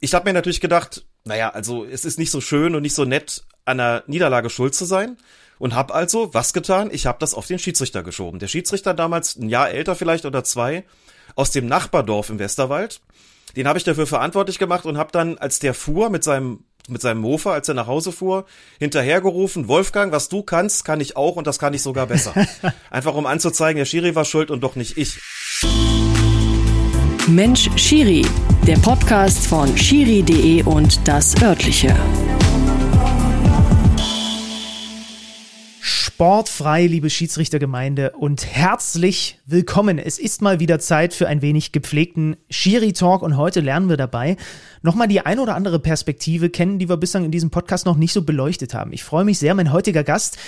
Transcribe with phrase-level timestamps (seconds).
[0.00, 3.04] ich habe mir natürlich gedacht, naja, also es ist nicht so schön und nicht so
[3.04, 5.16] nett, an einer Niederlage schuld zu sein.
[5.58, 6.88] Und hab also was getan?
[6.92, 8.38] Ich habe das auf den Schiedsrichter geschoben.
[8.38, 10.84] Der Schiedsrichter damals ein Jahr älter vielleicht oder zwei
[11.34, 13.00] aus dem Nachbardorf im Westerwald.
[13.56, 17.02] Den habe ich dafür verantwortlich gemacht und habe dann, als der fuhr mit seinem mit
[17.02, 18.46] seinem Mofa, als er nach Hause fuhr,
[18.78, 22.32] hinterhergerufen, Wolfgang, was du kannst, kann ich auch und das kann ich sogar besser.
[22.90, 25.20] Einfach um anzuzeigen, der Schiri war schuld und doch nicht ich.
[27.28, 28.24] Mensch Schiri,
[28.66, 31.94] der Podcast von schiri.de und das örtliche.
[35.78, 39.98] Sportfrei, liebe Schiedsrichtergemeinde und herzlich willkommen.
[39.98, 44.38] Es ist mal wieder Zeit für ein wenig gepflegten Schiri-Talk und heute lernen wir dabei
[44.80, 48.14] nochmal die ein oder andere Perspektive kennen, die wir bislang in diesem Podcast noch nicht
[48.14, 48.94] so beleuchtet haben.
[48.94, 50.38] Ich freue mich sehr, mein heutiger Gast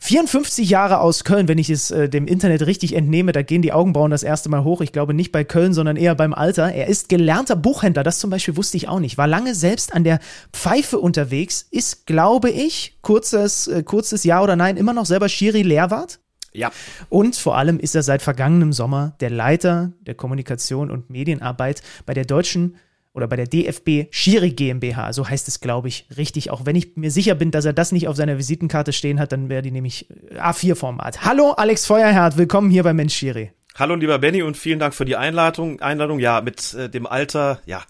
[0.00, 3.72] 54 Jahre aus Köln, wenn ich es äh, dem Internet richtig entnehme, da gehen die
[3.72, 4.80] Augenbrauen das erste Mal hoch.
[4.80, 6.72] Ich glaube nicht bei Köln, sondern eher beim Alter.
[6.72, 9.18] Er ist gelernter Buchhändler, das zum Beispiel wusste ich auch nicht.
[9.18, 10.20] War lange selbst an der
[10.52, 15.62] Pfeife unterwegs, ist, glaube ich, kurzes, äh, kurzes Ja oder Nein, immer noch selber Schiri
[15.62, 16.20] Lehrwart.
[16.52, 16.70] Ja.
[17.08, 22.14] Und vor allem ist er seit vergangenem Sommer der Leiter der Kommunikation und Medienarbeit bei
[22.14, 22.76] der Deutschen
[23.12, 26.50] oder bei der DFB Schiri GmbH, so heißt es, glaube ich, richtig.
[26.50, 29.32] Auch wenn ich mir sicher bin, dass er das nicht auf seiner Visitenkarte stehen hat,
[29.32, 31.24] dann wäre die nämlich äh, A4-Format.
[31.24, 33.52] Hallo, Alex Feuerherd, willkommen hier bei Mensch Schiri.
[33.78, 35.80] Hallo lieber Benny und vielen Dank für die Einladung.
[35.80, 37.82] Einladung, ja, mit äh, dem Alter, ja,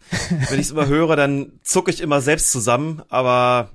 [0.51, 3.71] wenn ich es immer höre, dann zucke ich immer selbst zusammen, aber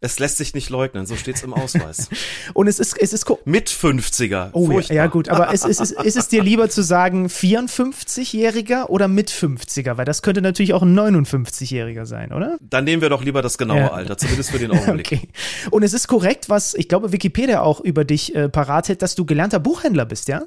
[0.00, 2.08] es lässt sich nicht leugnen, so steht's im Ausweis.
[2.54, 4.50] Und es ist, es ist mit 50er.
[4.52, 4.96] Oh Furchtbar.
[4.96, 9.30] ja, gut, aber ist, ist, ist, ist es dir lieber zu sagen 54-Jähriger oder mit
[9.30, 9.96] 50er?
[9.96, 12.58] Weil das könnte natürlich auch ein 59-Jähriger sein, oder?
[12.60, 13.92] Dann nehmen wir doch lieber das genaue ja.
[13.92, 15.06] Alter, zumindest für den Augenblick.
[15.06, 15.28] okay.
[15.70, 19.14] Und es ist korrekt, was ich glaube Wikipedia auch über dich äh, parat hält, dass
[19.14, 20.42] du gelernter Buchhändler bist, ja?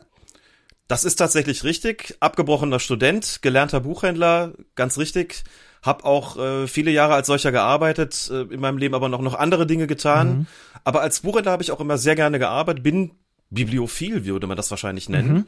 [0.88, 2.18] Das ist tatsächlich richtig.
[2.20, 5.44] Abgebrochener Student, gelernter Buchhändler, ganz richtig.
[5.82, 9.36] Hab auch äh, viele Jahre als solcher gearbeitet, äh, in meinem Leben aber noch, noch
[9.36, 10.30] andere Dinge getan.
[10.30, 10.48] Mhm.
[10.84, 13.12] Aber als Buchhändler habe ich auch immer sehr gerne gearbeitet, bin
[13.50, 15.34] bibliophil, würde man das wahrscheinlich nennen.
[15.34, 15.46] Mhm.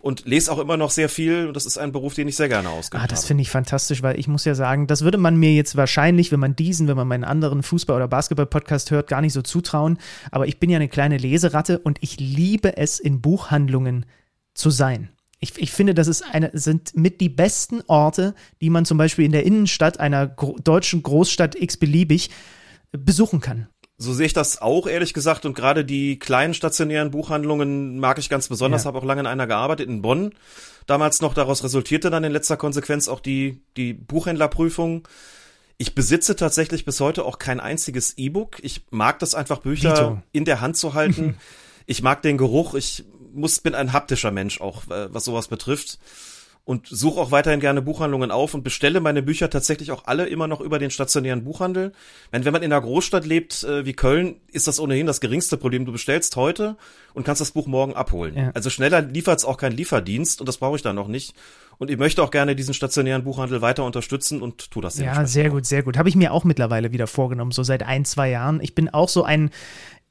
[0.00, 1.46] Und lese auch immer noch sehr viel.
[1.46, 4.02] Und das ist ein Beruf, den ich sehr gerne ausgeübt Ah, das finde ich fantastisch,
[4.02, 6.96] weil ich muss ja sagen, das würde man mir jetzt wahrscheinlich, wenn man diesen, wenn
[6.96, 9.98] man meinen anderen Fußball- oder Basketball-Podcast hört, gar nicht so zutrauen.
[10.32, 14.04] Aber ich bin ja eine kleine Leseratte und ich liebe es, in Buchhandlungen
[14.54, 15.11] zu sein.
[15.44, 19.24] Ich, ich finde, das ist eine, sind mit die besten Orte, die man zum Beispiel
[19.24, 22.30] in der Innenstadt einer gro deutschen Großstadt x-beliebig
[22.92, 23.66] besuchen kann.
[23.98, 25.44] So sehe ich das auch, ehrlich gesagt.
[25.44, 28.84] Und gerade die kleinen stationären Buchhandlungen mag ich ganz besonders.
[28.84, 28.88] Ja.
[28.88, 30.32] Habe auch lange in einer gearbeitet, in Bonn.
[30.86, 35.06] Damals noch daraus resultierte dann in letzter Konsequenz auch die, die Buchhändlerprüfung.
[35.76, 38.58] Ich besitze tatsächlich bis heute auch kein einziges E-Book.
[38.62, 40.22] Ich mag das einfach, Bücher Vito.
[40.32, 41.36] in der Hand zu halten.
[41.86, 42.74] ich mag den Geruch.
[42.74, 43.04] Ich
[43.34, 45.98] muss, bin ein haptischer Mensch auch, äh, was sowas betrifft.
[46.64, 50.46] Und suche auch weiterhin gerne Buchhandlungen auf und bestelle meine Bücher tatsächlich auch alle immer
[50.46, 51.92] noch über den stationären Buchhandel.
[52.30, 55.56] Wenn, wenn man in einer Großstadt lebt äh, wie Köln, ist das ohnehin das geringste
[55.56, 55.86] Problem.
[55.86, 56.76] Du bestellst heute
[57.14, 58.36] und kannst das Buch morgen abholen.
[58.36, 58.50] Ja.
[58.54, 61.34] Also schneller liefert es auch kein Lieferdienst und das brauche ich dann noch nicht.
[61.78, 65.50] Und ich möchte auch gerne diesen stationären Buchhandel weiter unterstützen und tu das Ja, sehr
[65.50, 65.98] gut, sehr gut.
[65.98, 68.60] Habe ich mir auch mittlerweile wieder vorgenommen, so seit ein, zwei Jahren.
[68.60, 69.50] Ich bin auch so ein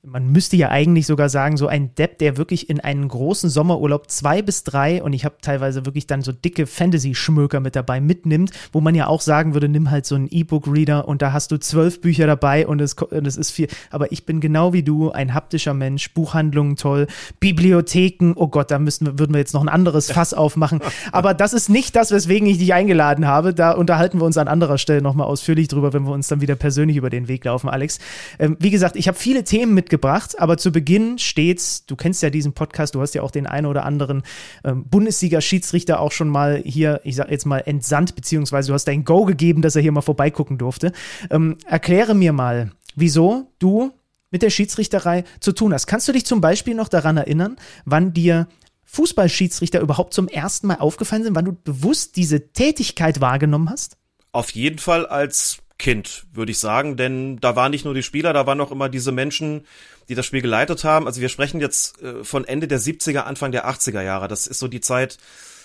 [0.03, 4.09] man müsste ja eigentlich sogar sagen, so ein Depp, der wirklich in einen großen Sommerurlaub
[4.09, 8.49] zwei bis drei und ich habe teilweise wirklich dann so dicke Fantasy-Schmöker mit dabei mitnimmt,
[8.71, 11.59] wo man ja auch sagen würde, nimm halt so einen E-Book-Reader und da hast du
[11.59, 13.67] zwölf Bücher dabei und es, es ist viel.
[13.91, 17.05] Aber ich bin genau wie du ein haptischer Mensch, Buchhandlungen toll,
[17.39, 20.79] Bibliotheken, oh Gott, da müssten wir, würden wir jetzt noch ein anderes Fass aufmachen.
[21.11, 23.53] Aber das ist nicht das, weswegen ich dich eingeladen habe.
[23.53, 26.55] Da unterhalten wir uns an anderer Stelle nochmal ausführlich drüber, wenn wir uns dann wieder
[26.55, 27.99] persönlich über den Weg laufen, Alex.
[28.39, 32.23] Ähm, wie gesagt, ich habe viele Themen mit mitgebracht, aber zu Beginn steht's, du kennst
[32.23, 34.23] ja diesen Podcast, du hast ja auch den einen oder anderen
[34.63, 39.03] ähm, Bundesliga-Schiedsrichter auch schon mal hier, ich sag jetzt mal, entsandt, beziehungsweise du hast dein
[39.03, 40.93] Go gegeben, dass er hier mal vorbeigucken durfte.
[41.29, 43.91] Ähm, erkläre mir mal, wieso du
[44.31, 45.87] mit der Schiedsrichterei zu tun hast.
[45.87, 48.47] Kannst du dich zum Beispiel noch daran erinnern, wann dir
[48.85, 53.97] Fußballschiedsrichter überhaupt zum ersten Mal aufgefallen sind, wann du bewusst diese Tätigkeit wahrgenommen hast?
[54.31, 58.33] Auf jeden Fall als Kind, würde ich sagen, denn da waren nicht nur die Spieler,
[58.33, 59.65] da waren auch immer diese Menschen,
[60.09, 61.07] die das Spiel geleitet haben.
[61.07, 64.27] Also wir sprechen jetzt äh, von Ende der 70er, Anfang der 80er Jahre.
[64.27, 65.17] Das ist so die Zeit,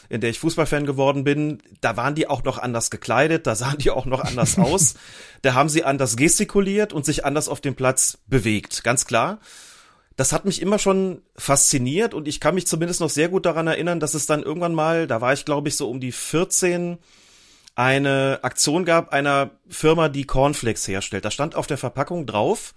[0.09, 1.63] in der ich Fußballfan geworden bin.
[1.83, 4.95] Da waren die auch noch anders gekleidet, da sahen die auch noch anders aus.
[5.43, 9.39] Da haben sie anders gestikuliert und sich anders auf dem Platz bewegt, ganz klar.
[10.17, 13.67] Das hat mich immer schon fasziniert und ich kann mich zumindest noch sehr gut daran
[13.67, 16.97] erinnern, dass es dann irgendwann mal, da war ich glaube ich so um die 14,
[17.77, 21.25] eine Aktion gab einer Firma, die Cornflakes herstellt.
[21.25, 22.75] Da stand auf der Verpackung drauf,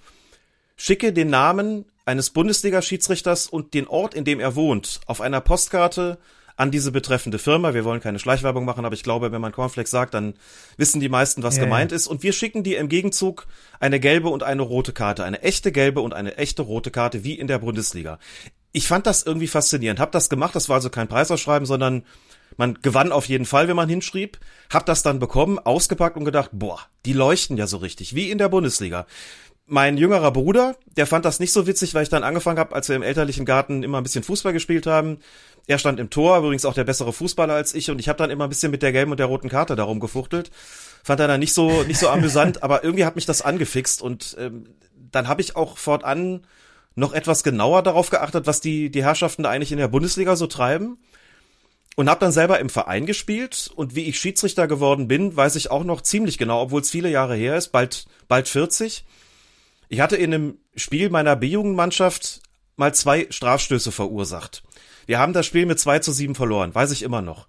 [0.75, 6.17] schicke den Namen eines Bundesliga-Schiedsrichters und den Ort, in dem er wohnt, auf einer Postkarte
[6.57, 7.73] an diese betreffende Firma.
[7.73, 10.33] Wir wollen keine Schleichwerbung machen, aber ich glaube, wenn man Cornflakes sagt, dann
[10.75, 12.07] wissen die meisten, was ja, gemeint ist.
[12.07, 13.47] Und wir schicken dir im Gegenzug
[13.79, 15.23] eine gelbe und eine rote Karte.
[15.23, 18.19] Eine echte gelbe und eine echte rote Karte, wie in der Bundesliga.
[18.73, 20.01] Ich fand das irgendwie faszinierend.
[20.01, 20.53] Hab das gemacht.
[20.53, 22.03] Das war also kein Preisausschreiben, sondern
[22.57, 24.39] man gewann auf jeden Fall, wenn man hinschrieb.
[24.71, 28.37] Hab das dann bekommen, ausgepackt und gedacht, boah, die leuchten ja so richtig, wie in
[28.37, 29.05] der Bundesliga
[29.69, 32.89] mein jüngerer Bruder, der fand das nicht so witzig, weil ich dann angefangen habe, als
[32.89, 35.19] wir im elterlichen Garten immer ein bisschen Fußball gespielt haben.
[35.67, 38.31] Er stand im Tor, übrigens auch der bessere Fußballer als ich, und ich habe dann
[38.31, 40.49] immer ein bisschen mit der gelben und der roten Karte darum gefuchtelt.
[41.03, 44.35] Fand er dann nicht so nicht so amüsant, aber irgendwie hat mich das angefixt und
[44.39, 44.65] ähm,
[45.11, 46.41] dann habe ich auch fortan
[46.95, 50.47] noch etwas genauer darauf geachtet, was die die Herrschaften da eigentlich in der Bundesliga so
[50.47, 50.97] treiben
[51.95, 55.71] und habe dann selber im Verein gespielt und wie ich Schiedsrichter geworden bin, weiß ich
[55.71, 59.05] auch noch ziemlich genau, obwohl es viele Jahre her ist, bald bald 40.
[59.89, 62.41] Ich hatte in einem Spiel meiner B-Jugendmannschaft
[62.77, 64.63] mal zwei Strafstöße verursacht.
[65.05, 67.47] Wir haben das Spiel mit 2 zu 7 verloren, weiß ich immer noch.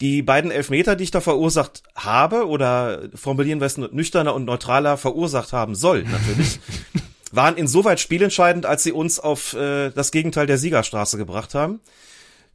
[0.00, 4.96] Die beiden Elfmeter, die ich da verursacht habe, oder formulieren wir es nüchterner und neutraler
[4.96, 6.60] verursacht haben soll, natürlich,
[7.32, 11.80] waren insoweit spielentscheidend, als sie uns auf äh, das Gegenteil der Siegerstraße gebracht haben.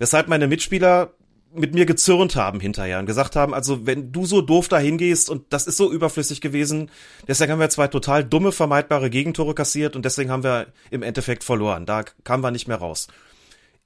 [0.01, 1.13] Weshalb meine Mitspieler
[1.53, 5.29] mit mir gezürnt haben hinterher und gesagt haben, also wenn du so doof da hingehst
[5.29, 6.89] und das ist so überflüssig gewesen,
[7.27, 11.43] deswegen haben wir zwei total dumme, vermeidbare Gegentore kassiert und deswegen haben wir im Endeffekt
[11.43, 11.85] verloren.
[11.85, 13.07] Da kamen wir nicht mehr raus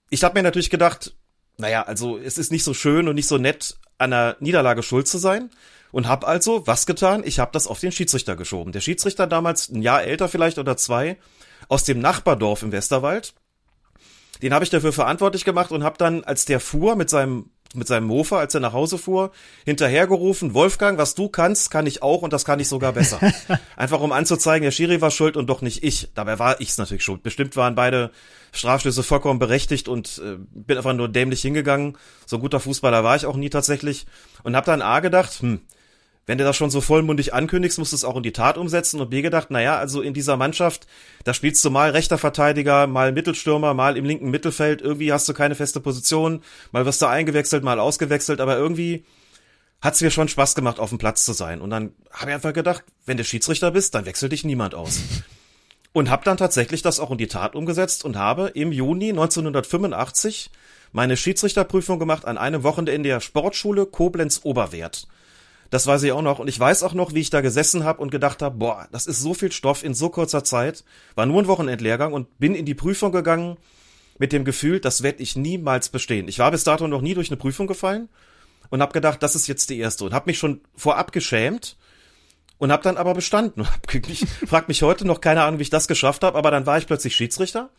[0.10, 1.16] ich habe mir natürlich gedacht,
[1.58, 5.08] naja, also es ist nicht so schön und nicht so nett, an einer Niederlage schuld
[5.08, 5.50] zu sein.
[5.92, 7.24] Und habe also was getan?
[7.26, 8.74] Ich habe das auf den Schiedsrichter geschoben.
[8.74, 11.18] Der Schiedsrichter damals ein Jahr älter vielleicht oder zwei
[11.70, 13.34] aus dem Nachbardorf im Westerwald.
[14.42, 17.88] Den habe ich dafür verantwortlich gemacht und habe dann, als der fuhr mit seinem mit
[17.88, 19.32] seinem Mofa, als er nach Hause fuhr,
[19.66, 23.20] hinterhergerufen, Wolfgang, was du kannst, kann ich auch und das kann ich sogar besser.
[23.76, 26.10] Einfach um anzuzeigen, der Schiri war schuld und doch nicht ich.
[26.16, 27.24] Dabei war ich's natürlich schuld.
[27.24, 28.12] Bestimmt waren beide
[28.54, 31.98] Strafstöße vollkommen berechtigt und äh, bin einfach nur dämlich hingegangen.
[32.26, 34.06] So ein guter Fußballer war ich auch nie tatsächlich
[34.44, 35.60] und habe dann A gedacht, hm,
[36.26, 39.00] wenn du das schon so vollmundig ankündigst, musst du es auch in die Tat umsetzen
[39.00, 40.88] und B gedacht, naja, also in dieser Mannschaft,
[41.24, 45.34] da spielst du mal rechter Verteidiger, mal Mittelstürmer, mal im linken Mittelfeld, irgendwie hast du
[45.34, 46.42] keine feste Position,
[46.72, 49.06] mal wirst du eingewechselt, mal ausgewechselt, aber irgendwie
[49.82, 51.62] hat's mir schon Spaß gemacht, auf dem Platz zu sein.
[51.62, 55.02] Und dann habe ich einfach gedacht, wenn du Schiedsrichter bist, dann wechselt dich niemand aus.
[55.94, 60.50] Und habe dann tatsächlich das auch in die Tat umgesetzt und habe im Juni 1985
[60.92, 65.08] meine Schiedsrichterprüfung gemacht an einem Wochenende in der Sportschule Koblenz Oberwert.
[65.76, 66.40] Das weiß ich auch noch.
[66.40, 69.08] Und ich weiß auch noch, wie ich da gesessen habe und gedacht habe, boah, das
[69.08, 70.86] ist so viel Stoff in so kurzer Zeit.
[71.16, 73.58] War nur ein Wochenendlehrgang und bin in die Prüfung gegangen
[74.18, 76.30] mit dem Gefühl, das werde ich niemals bestehen.
[76.30, 78.08] Ich war bis dato noch nie durch eine Prüfung gefallen
[78.70, 81.76] und habe gedacht, das ist jetzt die erste und habe mich schon vorab geschämt
[82.58, 83.68] und habe dann aber bestanden
[84.08, 86.78] ich frag mich heute noch keine Ahnung, wie ich das geschafft habe, aber dann war
[86.78, 87.70] ich plötzlich Schiedsrichter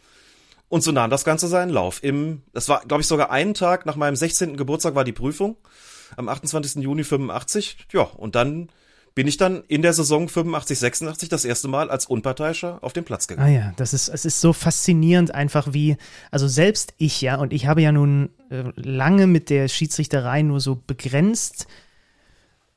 [0.68, 2.04] und so nahm das Ganze seinen Lauf.
[2.04, 4.58] Im, das war, glaube ich, sogar einen Tag nach meinem 16.
[4.58, 5.56] Geburtstag war die Prüfung
[6.16, 6.82] am 28.
[6.82, 7.78] Juni 85.
[7.92, 8.68] Ja, und dann
[9.16, 13.04] bin ich dann in der Saison 85, 86 das erste Mal als Unparteiischer auf den
[13.04, 13.48] Platz gegangen.
[13.48, 15.96] Ah ja, das ist, es ist so faszinierend einfach wie,
[16.30, 20.60] also selbst ich ja, und ich habe ja nun äh, lange mit der Schiedsrichterei nur
[20.60, 21.66] so begrenzt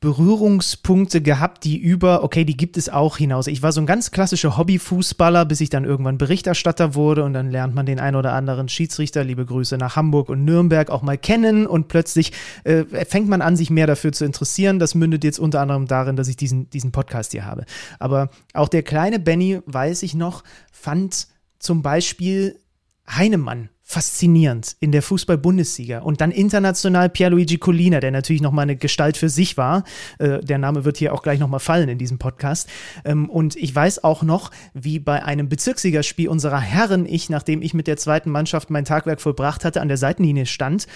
[0.00, 3.46] Berührungspunkte gehabt, die über, okay, die gibt es auch hinaus.
[3.46, 7.50] Ich war so ein ganz klassischer Hobbyfußballer, bis ich dann irgendwann Berichterstatter wurde und dann
[7.50, 11.18] lernt man den ein oder anderen Schiedsrichter, liebe Grüße nach Hamburg und Nürnberg, auch mal
[11.18, 12.32] kennen und plötzlich
[12.64, 14.78] äh, fängt man an, sich mehr dafür zu interessieren.
[14.78, 17.66] Das mündet jetzt unter anderem darin, dass ich diesen, diesen Podcast hier habe.
[17.98, 22.58] Aber auch der kleine Benny, weiß ich noch, fand zum Beispiel
[23.06, 25.98] Heinemann faszinierend in der Fußball-Bundesliga.
[25.98, 29.82] Und dann international Pierluigi Collina, der natürlich nochmal eine Gestalt für sich war.
[30.20, 32.68] Äh, der Name wird hier auch gleich nochmal fallen in diesem Podcast.
[33.04, 37.74] Ähm, und ich weiß auch noch, wie bei einem Bezirksligaspiel unserer Herren ich, nachdem ich
[37.74, 40.86] mit der zweiten Mannschaft mein Tagwerk vollbracht hatte, an der Seitenlinie stand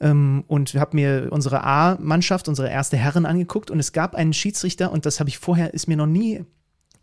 [0.00, 3.70] ähm, und habe mir unsere A-Mannschaft, unsere erste Herren angeguckt.
[3.70, 6.46] Und es gab einen Schiedsrichter, und das habe ich vorher, ist mir noch nie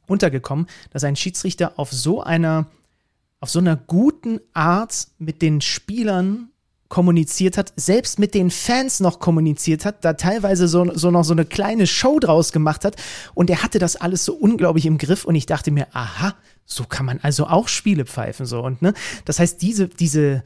[0.07, 2.65] untergekommen, dass ein Schiedsrichter auf so einer
[3.45, 6.49] auf so einer guten Art mit den Spielern
[6.89, 11.33] kommuniziert hat, selbst mit den Fans noch kommuniziert hat, da teilweise so, so noch so
[11.33, 12.95] eine kleine Show draus gemacht hat.
[13.35, 16.33] Und er hatte das alles so unglaublich im Griff und ich dachte mir, aha,
[16.65, 20.43] so kann man also auch Spiele pfeifen so und ne, das heißt diese diese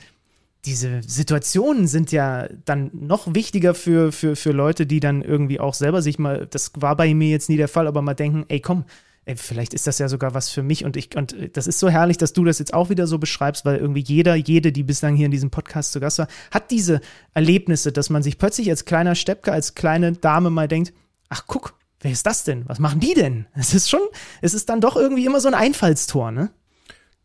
[0.66, 5.74] diese Situationen sind ja dann noch wichtiger für, für, für Leute, die dann irgendwie auch
[5.74, 8.60] selber sich mal, das war bei mir jetzt nie der Fall, aber mal denken, ey
[8.60, 8.84] komm,
[9.30, 11.88] ey, vielleicht ist das ja sogar was für mich und ich, und das ist so
[11.88, 15.16] herrlich, dass du das jetzt auch wieder so beschreibst, weil irgendwie jeder, jede, die bislang
[15.16, 17.00] hier in diesem Podcast zu Gast war, hat diese
[17.36, 20.94] Erlebnisse, dass man sich plötzlich als kleiner Steppke, als kleine Dame mal denkt,
[21.30, 22.68] ach guck, wer ist das denn?
[22.68, 23.46] Was machen die denn?
[23.54, 24.02] Es ist schon,
[24.42, 26.50] es ist dann doch irgendwie immer so ein Einfallstor, ne?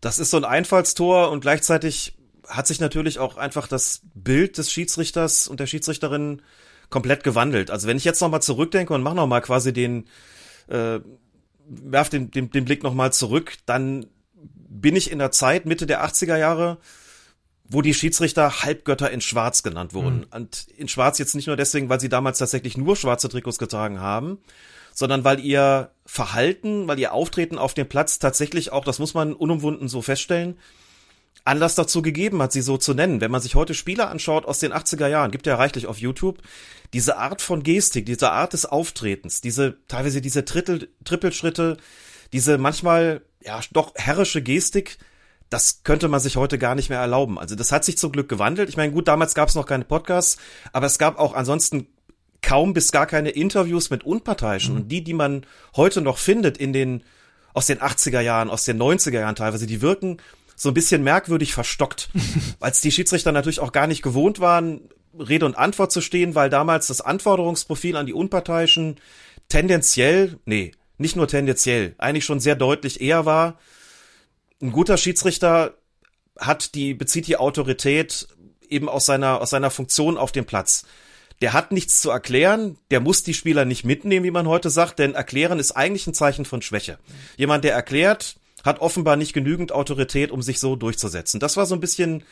[0.02, 4.70] Das ist so ein Einfallstor und gleichzeitig hat sich natürlich auch einfach das Bild des
[4.70, 6.42] Schiedsrichters und der Schiedsrichterin
[6.90, 7.70] komplett gewandelt.
[7.70, 10.04] Also wenn ich jetzt nochmal zurückdenke und mache nochmal quasi den,
[10.68, 11.00] äh,
[11.66, 16.04] werf den, den, den Blick nochmal zurück, dann bin ich in der Zeit Mitte der
[16.04, 16.78] 80er Jahre,
[17.64, 20.18] wo die Schiedsrichter Halbgötter in Schwarz genannt wurden.
[20.18, 20.26] Mhm.
[20.32, 24.00] Und in Schwarz jetzt nicht nur deswegen, weil sie damals tatsächlich nur schwarze Trikots getragen
[24.00, 24.38] haben,
[24.92, 29.32] sondern weil ihr Verhalten, weil ihr Auftreten auf dem Platz tatsächlich auch, das muss man
[29.32, 30.58] unumwunden so feststellen,
[31.44, 33.20] Anlass dazu gegeben hat, sie so zu nennen.
[33.20, 36.38] Wenn man sich heute Spiele anschaut aus den 80er Jahren, gibt ja reichlich auf YouTube,
[36.94, 41.76] diese Art von Gestik, diese Art des Auftretens, diese, teilweise diese Drittel, Trippelschritte,
[42.32, 44.98] diese manchmal, ja, doch herrische Gestik,
[45.50, 47.38] das könnte man sich heute gar nicht mehr erlauben.
[47.38, 48.70] Also das hat sich zum Glück gewandelt.
[48.70, 50.38] Ich meine, gut, damals gab es noch keine Podcasts,
[50.72, 51.86] aber es gab auch ansonsten
[52.40, 54.74] kaum bis gar keine Interviews mit Unparteiischen.
[54.74, 54.80] Mhm.
[54.80, 55.46] Und die, die man
[55.76, 57.02] heute noch findet in den,
[57.52, 60.18] aus den 80er Jahren, aus den 90er Jahren teilweise, die wirken
[60.64, 62.08] so ein bisschen merkwürdig verstockt,
[62.60, 66.50] als die Schiedsrichter natürlich auch gar nicht gewohnt waren, Rede und Antwort zu stehen, weil
[66.50, 68.96] damals das Anforderungsprofil an die Unparteiischen
[69.48, 73.58] tendenziell, nee, nicht nur tendenziell, eigentlich schon sehr deutlich eher war.
[74.62, 75.74] Ein guter Schiedsrichter
[76.38, 78.26] hat die, bezieht die Autorität
[78.68, 80.86] eben aus seiner, aus seiner Funktion auf dem Platz.
[81.42, 84.98] Der hat nichts zu erklären, der muss die Spieler nicht mitnehmen, wie man heute sagt,
[84.98, 86.98] denn erklären ist eigentlich ein Zeichen von Schwäche.
[87.36, 91.40] Jemand, der erklärt, hat offenbar nicht genügend Autorität, um sich so durchzusetzen.
[91.40, 92.24] Das war so ein bisschen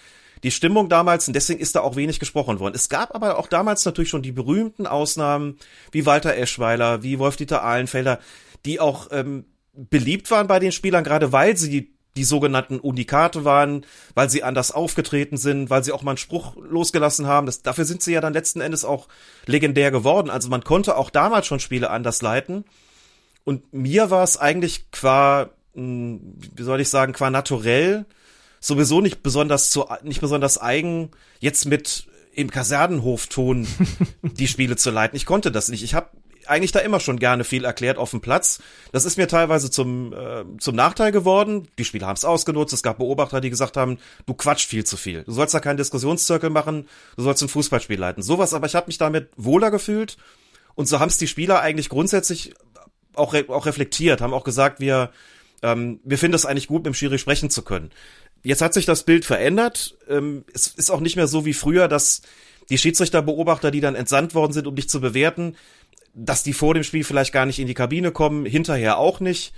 [0.42, 2.74] die Stimmung damals und deswegen ist da auch wenig gesprochen worden.
[2.74, 5.58] Es gab aber auch damals natürlich schon die berühmten Ausnahmen
[5.92, 8.18] wie Walter Eschweiler, wie Wolf-Dieter Ahlenfelder,
[8.64, 13.86] die auch ähm, beliebt waren bei den Spielern, gerade weil sie die sogenannten Unikate waren,
[14.14, 17.46] weil sie anders aufgetreten sind, weil sie auch mal einen Spruch losgelassen haben.
[17.46, 19.08] Das, dafür sind sie ja dann letzten Endes auch
[19.46, 20.28] legendär geworden.
[20.28, 22.64] Also man konnte auch damals schon Spiele anders leiten.
[23.44, 28.04] Und mir war es eigentlich qua wie soll ich sagen, qua naturell
[28.60, 31.10] sowieso nicht besonders zu, nicht besonders eigen,
[31.40, 33.66] jetzt mit im Kasernenhofton
[34.22, 35.16] die Spiele zu leiten.
[35.16, 35.82] Ich konnte das nicht.
[35.82, 36.10] Ich habe
[36.46, 38.60] eigentlich da immer schon gerne viel erklärt auf dem Platz.
[38.90, 41.68] Das ist mir teilweise zum, äh, zum Nachteil geworden.
[41.78, 42.72] Die Spieler haben es ausgenutzt.
[42.72, 45.22] Es gab Beobachter, die gesagt haben, du quatscht viel zu viel.
[45.24, 48.22] Du sollst da keinen Diskussionszirkel machen, du sollst ein Fußballspiel leiten.
[48.22, 50.16] Sowas, aber ich habe mich damit wohler gefühlt.
[50.74, 52.54] Und so haben es die Spieler eigentlich grundsätzlich
[53.14, 55.10] auch, re auch reflektiert, haben auch gesagt, wir,
[55.62, 57.90] ähm, wir finden es eigentlich gut, mit dem Schiri sprechen zu können.
[58.42, 59.96] Jetzt hat sich das Bild verändert.
[60.08, 62.22] Ähm, es ist auch nicht mehr so wie früher, dass
[62.68, 65.56] die Schiedsrichterbeobachter, die dann entsandt worden sind, um dich zu bewerten,
[66.14, 69.52] dass die vor dem Spiel vielleicht gar nicht in die Kabine kommen, hinterher auch nicht,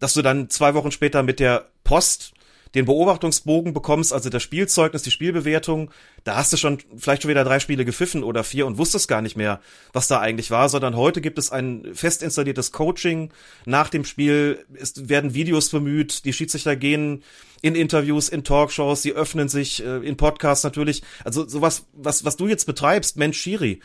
[0.00, 2.34] dass du dann zwei Wochen später mit der Post
[2.74, 5.90] den Beobachtungsbogen bekommst, also das Spielzeugnis, die Spielbewertung,
[6.24, 9.22] da hast du schon vielleicht schon wieder drei Spiele gepfiffen oder vier und wusstest gar
[9.22, 9.60] nicht mehr,
[9.92, 13.30] was da eigentlich war, sondern heute gibt es ein fest installiertes Coaching
[13.64, 17.22] nach dem Spiel, es werden Videos bemüht, die Schiedsrichter gehen
[17.62, 21.02] in Interviews, in Talkshows, sie öffnen sich, äh, in Podcasts natürlich.
[21.24, 23.80] Also sowas, was, was du jetzt betreibst, Mensch Schiri,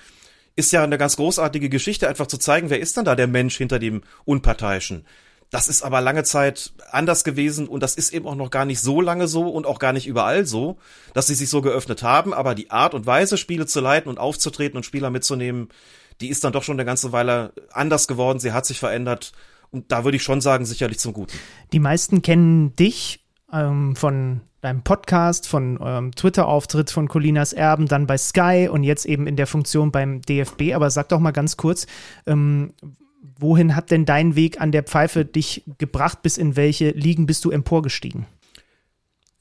[0.56, 3.56] ist ja eine ganz großartige Geschichte, einfach zu zeigen, wer ist denn da der Mensch
[3.58, 5.06] hinter dem Unparteiischen.
[5.52, 8.82] Das ist aber lange Zeit anders gewesen und das ist eben auch noch gar nicht
[8.82, 10.78] so lange so und auch gar nicht überall so,
[11.14, 12.34] dass sie sich so geöffnet haben.
[12.34, 15.70] Aber die Art und Weise, Spiele zu leiten und aufzutreten und Spieler mitzunehmen,
[16.22, 18.40] die ist dann doch schon eine ganze Weile anders geworden.
[18.40, 19.32] Sie hat sich verändert
[19.72, 21.38] und da würde ich schon sagen, sicherlich zum Guten.
[21.74, 28.08] Die meisten kennen dich ähm, von deinem Podcast, von eurem Twitter-Auftritt von Colinas Erben, dann
[28.08, 30.74] bei Sky und jetzt eben in der Funktion beim DFB.
[30.74, 31.88] Aber sag doch mal ganz kurz,
[32.28, 32.74] ähm,
[33.38, 36.22] wohin hat denn dein Weg an der Pfeife dich gebracht?
[36.22, 38.26] Bis in welche Ligen bist du emporgestiegen?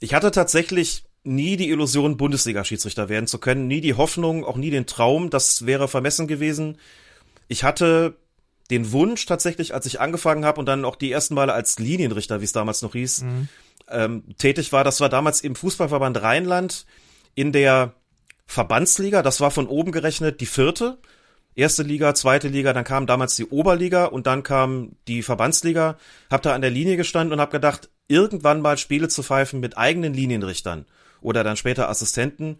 [0.00, 4.70] Ich hatte tatsächlich nie die Illusion, Bundesliga-Schiedsrichter werden zu können, nie die Hoffnung, auch nie
[4.70, 6.78] den Traum, das wäre vermessen gewesen.
[7.48, 8.16] Ich hatte
[8.70, 12.40] den Wunsch tatsächlich, als ich angefangen habe und dann auch die ersten Male als Linienrichter,
[12.40, 13.48] wie es damals noch hieß, mhm.
[13.88, 14.84] ähm, tätig war.
[14.84, 16.86] Das war damals im Fußballverband Rheinland
[17.34, 17.94] in der
[18.46, 19.22] Verbandsliga.
[19.22, 20.98] Das war von oben gerechnet die vierte
[21.58, 25.98] erste Liga, zweite Liga, dann kam damals die Oberliga und dann kam die Verbandsliga.
[26.30, 29.76] Hab da an der Linie gestanden und hab gedacht, irgendwann mal Spiele zu pfeifen mit
[29.76, 30.86] eigenen Linienrichtern
[31.20, 32.58] oder dann später Assistenten,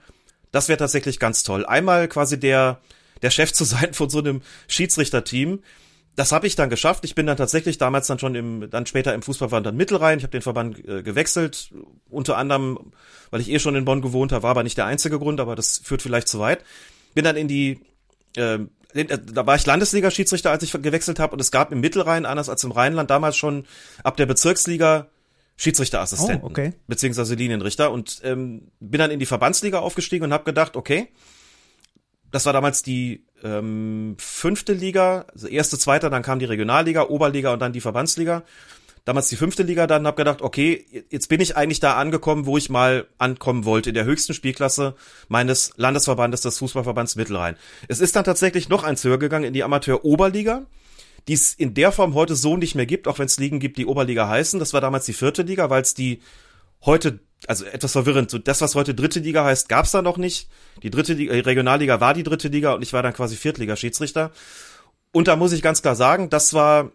[0.51, 1.65] das wäre tatsächlich ganz toll.
[1.65, 2.81] Einmal quasi der
[3.23, 5.61] der Chef zu sein von so einem Schiedsrichterteam.
[6.17, 7.05] Das habe ich dann geschafft.
[7.05, 10.19] Ich bin dann tatsächlich damals dann schon im, dann später im Fußballverband Mittelrhein.
[10.19, 11.73] Ich habe den Verband äh, gewechselt,
[12.11, 12.93] unter anderem,
[13.31, 15.55] weil ich eh schon in Bonn gewohnt habe, war aber nicht der einzige Grund, aber
[15.55, 16.65] das führt vielleicht zu weit.
[17.15, 17.81] Bin dann in die
[18.37, 18.59] äh,
[18.95, 22.65] da war ich Landesliga-Schiedsrichter, als ich gewechselt habe, und es gab im Mittelrhein, anders als
[22.65, 23.67] im Rheinland, damals schon
[24.03, 25.09] ab der Bezirksliga
[25.57, 26.73] Schiedsrichterassistenten, oh, okay.
[26.87, 31.09] beziehungsweise Linienrichter und ähm, bin dann in die Verbandsliga aufgestiegen und habe gedacht, okay,
[32.31, 37.53] das war damals die ähm, fünfte Liga, also erste, zweite, dann kam die Regionalliga, Oberliga
[37.53, 38.45] und dann die Verbandsliga.
[39.09, 42.59] Damals die fünfte Liga dann, habe gedacht, okay, jetzt bin ich eigentlich da angekommen, wo
[42.59, 44.97] ich mal ankommen wollte, in der höchsten Spielklasse
[45.29, 47.57] meines Landesverbandes des Fußballverbands Mittelrhein.
[47.89, 50.67] Es ist dann tatsächlich noch eins höher gegangen in die Amateur-Oberliga,
[51.27, 53.79] die es in der Form heute so nicht mehr gibt, auch wenn es Ligen gibt,
[53.79, 54.61] die Oberliga heißen.
[54.61, 56.21] Das war damals die vierte Liga, weil es die
[56.85, 60.19] heute, also etwas verwirrend, so das, was heute dritte Liga heißt, gab es da noch
[60.19, 60.51] nicht.
[60.83, 64.33] Die dritte Liga, die Regionalliga war die dritte Liga und ich war dann quasi Viertliga-Schiedsrichter.
[65.13, 66.93] Und da muss ich ganz klar sagen, das war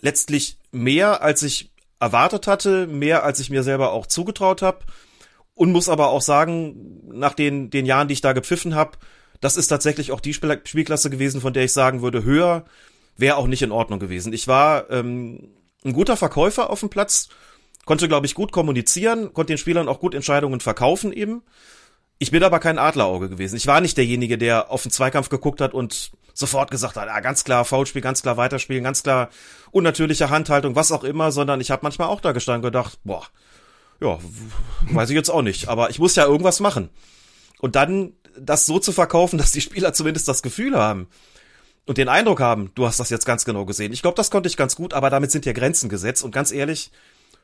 [0.00, 1.70] letztlich mehr, als ich
[2.00, 4.80] erwartet hatte, mehr, als ich mir selber auch zugetraut habe.
[5.54, 8.92] Und muss aber auch sagen, nach den, den Jahren, die ich da gepfiffen habe,
[9.40, 12.64] das ist tatsächlich auch die Spiel Spielklasse gewesen, von der ich sagen würde, höher
[13.16, 14.32] wäre auch nicht in Ordnung gewesen.
[14.32, 15.48] Ich war ähm,
[15.84, 17.28] ein guter Verkäufer auf dem Platz,
[17.84, 21.42] konnte, glaube ich, gut kommunizieren, konnte den Spielern auch gut Entscheidungen verkaufen eben.
[22.18, 23.56] Ich bin aber kein Adlerauge gewesen.
[23.56, 27.20] Ich war nicht derjenige, der auf den Zweikampf geguckt hat und sofort gesagt hat, ah,
[27.20, 29.28] ganz klar Foulspiel, ganz klar weiterspielen, ganz klar
[29.72, 33.26] unnatürliche Handhaltung, was auch immer, sondern ich habe manchmal auch da gestanden und gedacht, boah,
[34.00, 34.18] ja,
[34.92, 36.90] weiß ich jetzt auch nicht, aber ich muss ja irgendwas machen.
[37.60, 41.08] Und dann das so zu verkaufen, dass die Spieler zumindest das Gefühl haben
[41.86, 43.92] und den Eindruck haben, du hast das jetzt ganz genau gesehen.
[43.92, 46.52] Ich glaube, das konnte ich ganz gut, aber damit sind ja Grenzen gesetzt und ganz
[46.52, 46.92] ehrlich,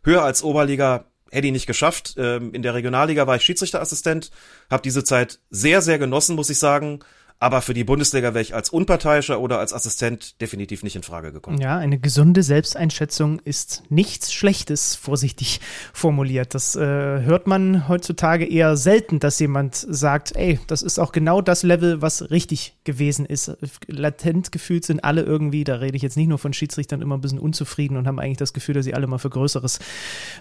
[0.04, 2.14] höher als Oberliga hätte ich nicht geschafft.
[2.16, 4.30] Ähm, in der Regionalliga war ich Schiedsrichterassistent,
[4.70, 7.00] habe diese Zeit sehr, sehr genossen, muss ich sagen.
[7.44, 11.30] Aber für die Bundesliga wäre ich als Unparteiischer oder als Assistent definitiv nicht in Frage
[11.30, 11.60] gekommen.
[11.60, 15.60] Ja, eine gesunde Selbsteinschätzung ist nichts Schlechtes, vorsichtig
[15.92, 16.54] formuliert.
[16.54, 21.42] Das äh, hört man heutzutage eher selten, dass jemand sagt, ey, das ist auch genau
[21.42, 23.52] das Level, was richtig gewesen ist.
[23.88, 27.20] Latent gefühlt sind alle irgendwie, da rede ich jetzt nicht nur von Schiedsrichtern, immer ein
[27.20, 29.80] bisschen unzufrieden und haben eigentlich das Gefühl, dass sie alle mal für Größeres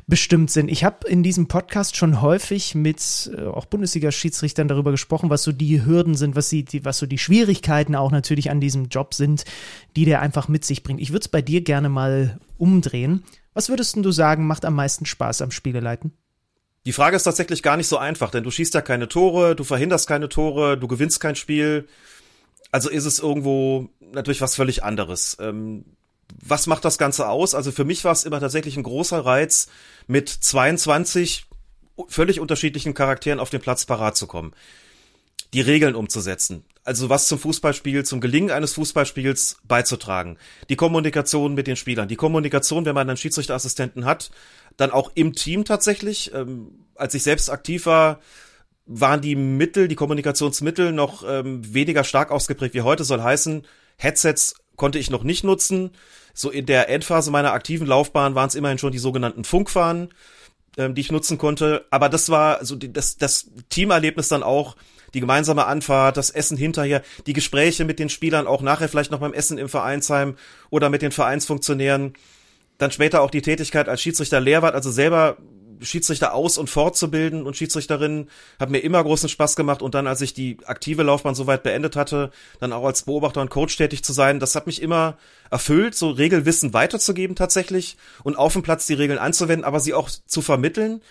[0.07, 0.71] bestimmt sind.
[0.71, 5.51] Ich habe in diesem Podcast schon häufig mit äh, auch Bundesliga-Schiedsrichtern darüber gesprochen, was so
[5.51, 9.13] die Hürden sind, was sie, die, was so die Schwierigkeiten auch natürlich an diesem Job
[9.13, 9.45] sind,
[9.95, 11.01] die der einfach mit sich bringt.
[11.01, 13.23] Ich würde es bei dir gerne mal umdrehen.
[13.53, 16.13] Was würdest du sagen, macht am meisten Spaß am Spieleleiten?
[16.85, 19.63] Die Frage ist tatsächlich gar nicht so einfach, denn du schießt ja keine Tore, du
[19.63, 21.87] verhinderst keine Tore, du gewinnst kein Spiel.
[22.71, 25.37] Also ist es irgendwo natürlich was völlig anderes.
[25.39, 25.85] Ähm,
[26.41, 27.55] was macht das Ganze aus?
[27.55, 29.67] Also für mich war es immer tatsächlich ein großer Reiz,
[30.07, 31.45] mit 22
[32.07, 34.53] völlig unterschiedlichen Charakteren auf den Platz parat zu kommen.
[35.53, 40.37] Die Regeln umzusetzen also was zum Fußballspiel, zum Gelingen eines Fußballspiels beizutragen.
[40.69, 44.31] Die Kommunikation mit den Spielern, die Kommunikation, wenn man einen Schiedsrichterassistenten hat,
[44.77, 46.33] dann auch im Team tatsächlich.
[46.33, 48.19] Ähm, als ich selbst aktiv war,
[48.85, 53.03] waren die Mittel, die Kommunikationsmittel noch ähm, weniger stark ausgeprägt wie heute.
[53.03, 53.65] Soll heißen,
[53.97, 55.91] Headsets konnte ich noch nicht nutzen.
[56.33, 60.09] So in der Endphase meiner aktiven Laufbahn waren es immerhin schon die sogenannten Funkfahnen,
[60.77, 61.85] ähm, die ich nutzen konnte.
[61.91, 64.75] Aber das war so die, das, das Teamerlebnis dann auch,
[65.13, 69.19] die gemeinsame Anfahrt, das Essen hinterher, die Gespräche mit den Spielern, auch nachher vielleicht noch
[69.19, 70.35] beim Essen im Vereinsheim
[70.69, 72.13] oder mit den Vereinsfunktionären.
[72.77, 75.37] Dann später auch die Tätigkeit als Schiedsrichter Lehrwart, also selber
[75.85, 80.21] Schiedsrichter aus- und fortzubilden und Schiedsrichterinnen hat mir immer großen Spaß gemacht und dann, als
[80.21, 84.13] ich die aktive Laufbahn soweit beendet hatte, dann auch als Beobachter und Coach tätig zu
[84.13, 85.17] sein, das hat mich immer
[85.49, 90.09] erfüllt, so Regelwissen weiterzugeben tatsächlich und auf dem Platz die Regeln anzuwenden, aber sie auch
[90.09, 91.01] zu vermitteln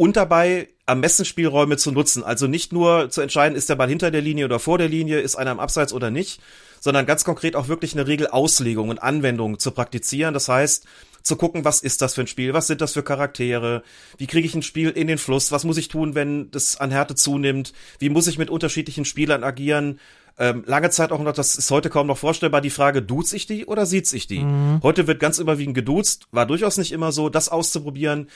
[0.00, 2.24] und dabei Ermessensspielräume zu nutzen.
[2.24, 5.20] Also nicht nur zu entscheiden, ist der Ball hinter der Linie oder vor der Linie,
[5.20, 6.40] ist einer im Abseits oder nicht,
[6.80, 10.32] sondern ganz konkret auch wirklich eine Regelauslegung und Anwendung zu praktizieren.
[10.32, 10.86] Das heißt,
[11.22, 13.82] zu gucken, was ist das für ein Spiel, was sind das für Charaktere,
[14.16, 16.90] wie kriege ich ein Spiel in den Fluss, was muss ich tun, wenn das an
[16.90, 20.00] Härte zunimmt, wie muss ich mit unterschiedlichen Spielern agieren.
[20.38, 23.46] Ähm, lange Zeit auch noch, das ist heute kaum noch vorstellbar, die Frage, duzt ich
[23.46, 24.40] die oder sieht ich die?
[24.40, 24.80] Mhm.
[24.82, 28.28] Heute wird ganz überwiegend geduzt, war durchaus nicht immer so, das auszuprobieren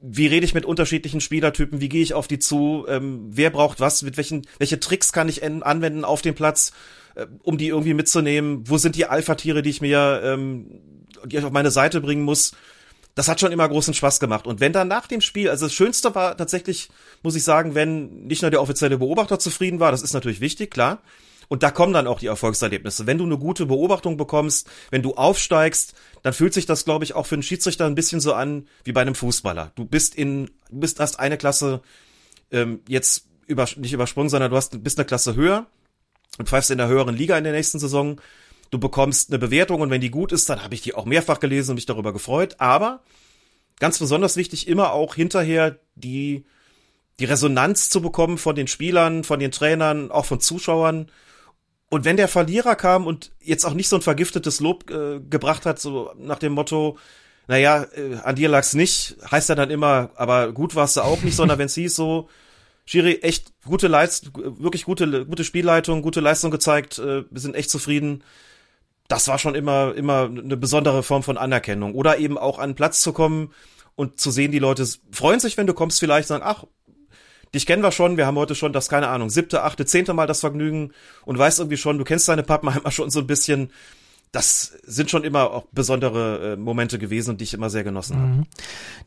[0.00, 3.80] wie rede ich mit unterschiedlichen Spielertypen, wie gehe ich auf die zu, ähm, wer braucht
[3.80, 6.72] was, mit welchen, welche Tricks kann ich anwenden auf dem Platz,
[7.14, 10.80] äh, um die irgendwie mitzunehmen, wo sind die Alpha-Tiere, die ich mir, ähm,
[11.24, 12.52] die ich auf meine Seite bringen muss.
[13.14, 14.46] Das hat schon immer großen Spaß gemacht.
[14.46, 16.88] Und wenn dann nach dem Spiel, also das Schönste war tatsächlich,
[17.22, 20.70] muss ich sagen, wenn nicht nur der offizielle Beobachter zufrieden war, das ist natürlich wichtig,
[20.70, 21.00] klar,
[21.48, 23.06] und da kommen dann auch die Erfolgserlebnisse.
[23.06, 25.94] Wenn du eine gute Beobachtung bekommst, wenn du aufsteigst,
[26.24, 28.92] dann fühlt sich das, glaube ich, auch für einen Schiedsrichter ein bisschen so an wie
[28.92, 29.72] bei einem Fußballer.
[29.74, 31.82] Du bist in, du bist erst eine Klasse
[32.50, 35.66] ähm, jetzt über, nicht übersprungen, sondern du hast, bist eine Klasse höher
[36.38, 38.22] und pfeifst in der höheren Liga in der nächsten Saison.
[38.70, 41.40] Du bekommst eine Bewertung und wenn die gut ist, dann habe ich die auch mehrfach
[41.40, 42.56] gelesen und mich darüber gefreut.
[42.56, 43.02] Aber
[43.78, 46.46] ganz besonders wichtig, immer auch hinterher die,
[47.20, 51.10] die Resonanz zu bekommen von den Spielern, von den Trainern, auch von Zuschauern
[51.90, 55.66] und wenn der Verlierer kam und jetzt auch nicht so ein vergiftetes Lob äh, gebracht
[55.66, 56.98] hat, so nach dem Motto,
[57.46, 61.22] naja, äh, an dir lag's nicht, heißt er dann immer, aber gut warst du auch
[61.22, 62.28] nicht, sondern wenn es hieß so,
[62.86, 67.70] Schiri, echt gute Leistung, wirklich gute, gute Spielleitung, gute Leistung gezeigt, äh, wir sind echt
[67.70, 68.22] zufrieden.
[69.08, 71.94] das war schon immer, immer eine besondere Form von Anerkennung.
[71.94, 73.52] Oder eben auch an Platz zu kommen
[73.96, 76.64] und zu sehen, die Leute freuen sich, wenn du kommst, vielleicht sagen, ach,
[77.54, 80.26] dich kennen wir schon, wir haben heute schon das, keine Ahnung, siebte, achte, zehnte Mal
[80.26, 80.92] das Vergnügen
[81.24, 83.70] und weißt irgendwie schon, du kennst deine Pappenheimer schon so ein bisschen
[84.34, 88.26] das sind schon immer auch besondere äh, Momente gewesen, die ich immer sehr genossen habe.
[88.26, 88.42] Mhm.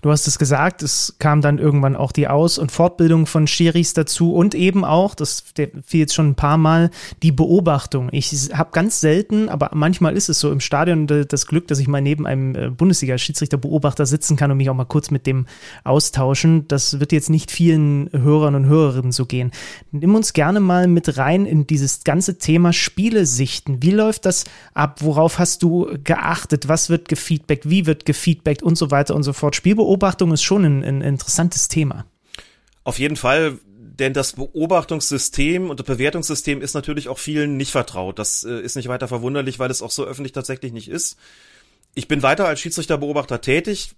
[0.02, 3.94] Du hast es gesagt, es kam dann irgendwann auch die Aus- und Fortbildung von Schiris
[3.94, 5.44] dazu und eben auch, das
[5.86, 6.92] fiel jetzt schon ein paar Mal,
[7.24, 8.08] die Beobachtung.
[8.13, 11.90] Ich habe ganz selten, aber manchmal ist es so im Stadion das Glück, dass ich
[11.90, 15.46] mal neben einem äh, Bundesliga-Schiedsrichterbeobachter sitzen kann und mich auch mal kurz mit dem
[15.84, 16.70] austauschen.
[16.70, 19.52] Das wird jetzt nicht vielen Hörern und Hörerinnen so gehen.
[19.92, 23.84] Nimm uns gerne mal mit rein in dieses ganze Thema Spielesichten.
[23.84, 25.00] Wie läuft das ab?
[25.02, 26.68] Worauf worauf hast du geachtet?
[26.68, 27.70] Was wird gefeedbackt?
[27.70, 28.62] Wie wird gefeedbackt?
[28.62, 29.56] Und so weiter und so fort.
[29.56, 32.06] Spielbeobachtung ist schon ein, ein interessantes Thema.
[32.84, 38.20] Auf jeden Fall, denn das Beobachtungssystem und das Bewertungssystem ist natürlich auch vielen nicht vertraut.
[38.20, 41.18] Das äh, ist nicht weiter verwunderlich, weil es auch so öffentlich tatsächlich nicht ist.
[41.96, 43.96] Ich bin weiter als Schiedsrichterbeobachter tätig.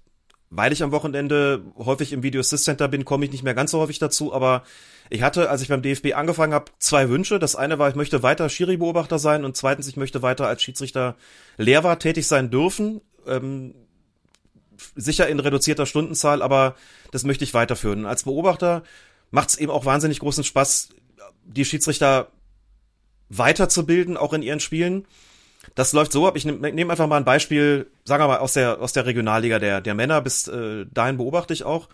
[0.52, 3.72] Weil ich am Wochenende häufig im Video Assist Center bin, komme ich nicht mehr ganz
[3.72, 4.64] so häufig dazu, aber
[5.12, 7.40] ich hatte, als ich beim DFB angefangen habe, zwei Wünsche.
[7.40, 11.16] Das eine war, ich möchte weiter Schiri-Beobachter sein und zweitens, ich möchte weiter als Schiedsrichter
[11.58, 13.02] Lehrer tätig sein dürfen.
[13.28, 13.76] Ähm,
[14.96, 16.76] sicher in reduzierter Stundenzahl, aber
[17.12, 18.06] das möchte ich weiterführen.
[18.06, 18.84] als Beobachter
[19.32, 20.90] macht es eben auch wahnsinnig großen Spaß,
[21.44, 22.32] die Schiedsrichter
[23.30, 25.06] weiterzubilden, auch in ihren Spielen.
[25.76, 26.36] Das läuft so ab.
[26.36, 29.60] Ich nehme nehm einfach mal ein Beispiel, sagen wir mal, aus der, aus der Regionalliga
[29.60, 30.22] der, der Männer.
[30.22, 31.88] Bis äh, dahin beobachte ich auch.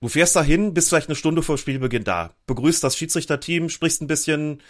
[0.00, 4.06] Du fährst dahin, bist vielleicht eine Stunde vor Spielbeginn da, begrüßt das Schiedsrichterteam, sprichst ein
[4.06, 4.62] bisschen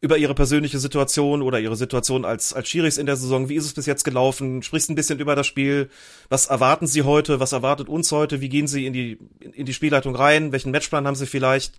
[0.00, 3.48] über ihre persönliche Situation oder ihre Situation als, als Schiris in der Saison.
[3.48, 4.62] Wie ist es bis jetzt gelaufen?
[4.62, 5.88] Sprichst ein bisschen über das Spiel.
[6.28, 7.38] Was erwarten sie heute?
[7.38, 8.40] Was erwartet uns heute?
[8.40, 10.50] Wie gehen sie in die, in die Spielleitung rein?
[10.50, 11.78] Welchen Matchplan haben sie vielleicht?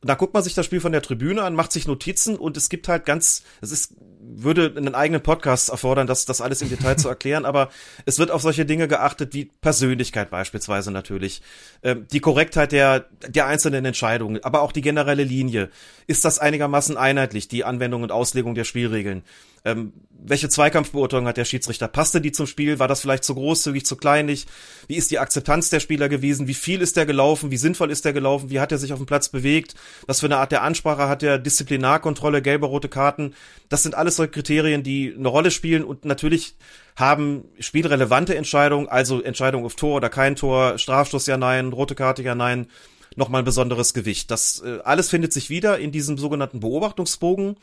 [0.00, 2.68] da guckt man sich das Spiel von der Tribüne an, macht sich Notizen und es
[2.68, 3.94] gibt halt ganz, es ist
[4.30, 7.70] würde einen eigenen Podcast erfordern, das, das alles im Detail zu erklären, aber
[8.04, 11.42] es wird auf solche Dinge geachtet wie Persönlichkeit beispielsweise natürlich,
[11.82, 15.70] ähm, die Korrektheit der, der einzelnen Entscheidungen, aber auch die generelle Linie.
[16.06, 19.22] Ist das einigermaßen einheitlich, die Anwendung und Auslegung der Spielregeln?
[19.64, 21.86] Ähm, welche Zweikampfbeurteilung hat der Schiedsrichter?
[21.86, 22.78] Passte die zum Spiel?
[22.78, 24.46] War das vielleicht zu großzügig, zu kleinlich?
[24.88, 26.48] Wie ist die Akzeptanz der Spieler gewesen?
[26.48, 27.50] Wie viel ist der gelaufen?
[27.50, 28.50] Wie sinnvoll ist der gelaufen?
[28.50, 29.74] Wie hat er sich auf dem Platz bewegt?
[30.06, 31.38] Was für eine Art der Ansprache hat er?
[31.38, 33.34] Disziplinarkontrolle, gelbe, rote Karten?
[33.68, 36.56] Das sind alles solche Kriterien, die eine Rolle spielen und natürlich
[36.96, 42.22] haben spielrelevante Entscheidungen, also Entscheidung auf Tor oder kein Tor, Strafstoß ja nein, rote Karte
[42.22, 42.66] ja nein,
[43.14, 44.32] nochmal ein besonderes Gewicht.
[44.32, 47.56] Das äh, alles findet sich wieder in diesem sogenannten Beobachtungsbogen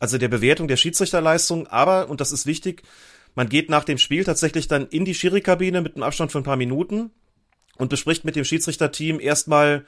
[0.00, 1.68] also der Bewertung der Schiedsrichterleistung.
[1.68, 2.82] Aber, und das ist wichtig,
[3.36, 6.44] man geht nach dem Spiel tatsächlich dann in die Schiri-Kabine mit einem Abstand von ein
[6.44, 7.12] paar Minuten
[7.76, 9.84] und bespricht mit dem Schiedsrichterteam erstmal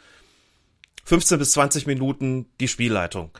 [1.04, 3.30] 15 bis 20 Minuten die Spielleitung.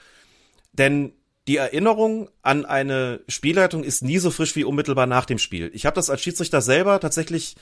[0.72, 1.12] Denn
[1.46, 5.70] die Erinnerung an eine Spielleitung ist nie so frisch wie unmittelbar nach dem Spiel.
[5.74, 7.56] Ich habe das als Schiedsrichter selber tatsächlich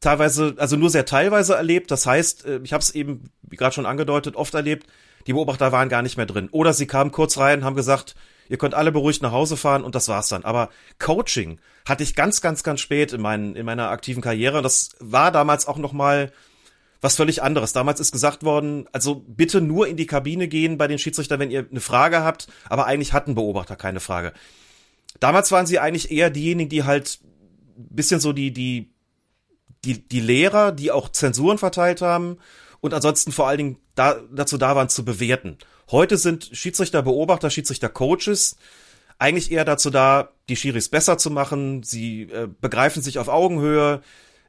[0.00, 1.90] teilweise, also nur sehr teilweise erlebt.
[1.90, 4.86] Das heißt, äh, ich habe es eben, wie gerade schon angedeutet, oft erlebt,
[5.26, 6.48] die Beobachter waren gar nicht mehr drin.
[6.52, 8.14] Oder sie kamen kurz rein, haben gesagt,
[8.48, 10.44] ihr könnt alle beruhigt nach Hause fahren und das war's dann.
[10.44, 14.62] Aber Coaching hatte ich ganz, ganz, ganz spät in, meinen, in meiner aktiven Karriere.
[14.62, 16.32] Das war damals auch noch mal
[17.00, 17.72] was völlig anderes.
[17.72, 21.50] Damals ist gesagt worden, also bitte nur in die Kabine gehen bei den Schiedsrichtern, wenn
[21.50, 24.32] ihr eine Frage habt, aber eigentlich hatten Beobachter keine Frage.
[25.20, 27.20] Damals waren sie eigentlich eher diejenigen, die halt
[27.76, 28.92] bisschen so die, die,
[29.84, 32.38] die, die Lehrer, die auch Zensuren verteilt haben
[32.80, 35.58] und ansonsten vor allen Dingen da, dazu da waren zu bewerten.
[35.90, 38.56] Heute sind Schiedsrichter, Beobachter, Schiedsrichter, Coaches
[39.18, 41.82] eigentlich eher dazu da, die Schiris besser zu machen.
[41.82, 44.02] Sie äh, begreifen sich auf Augenhöhe.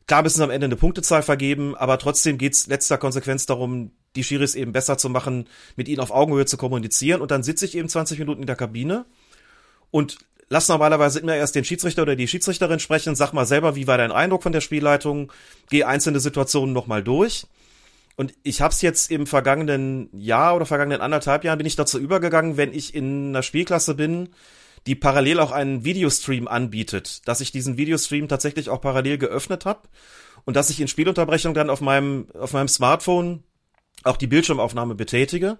[0.07, 4.23] Klar müssen sie am Ende eine Punktezahl vergeben, aber trotzdem geht's letzter Konsequenz darum, die
[4.23, 7.21] Schiris eben besser zu machen, mit ihnen auf Augenhöhe zu kommunizieren.
[7.21, 9.05] Und dann sitze ich eben 20 Minuten in der Kabine
[9.91, 10.17] und
[10.49, 13.15] lass normalerweise immer erst den Schiedsrichter oder die Schiedsrichterin sprechen.
[13.15, 15.31] Sag mal selber, wie war dein Eindruck von der Spielleitung?
[15.69, 17.47] Geh einzelne Situationen nochmal durch.
[18.17, 21.99] Und ich habe es jetzt im vergangenen Jahr oder vergangenen anderthalb Jahren bin ich dazu
[21.99, 24.29] übergegangen, wenn ich in einer Spielklasse bin,
[24.87, 29.81] die parallel auch einen Videostream anbietet, dass ich diesen Videostream tatsächlich auch parallel geöffnet habe
[30.45, 33.43] und dass ich in Spielunterbrechung dann auf meinem auf meinem Smartphone
[34.03, 35.59] auch die Bildschirmaufnahme betätige.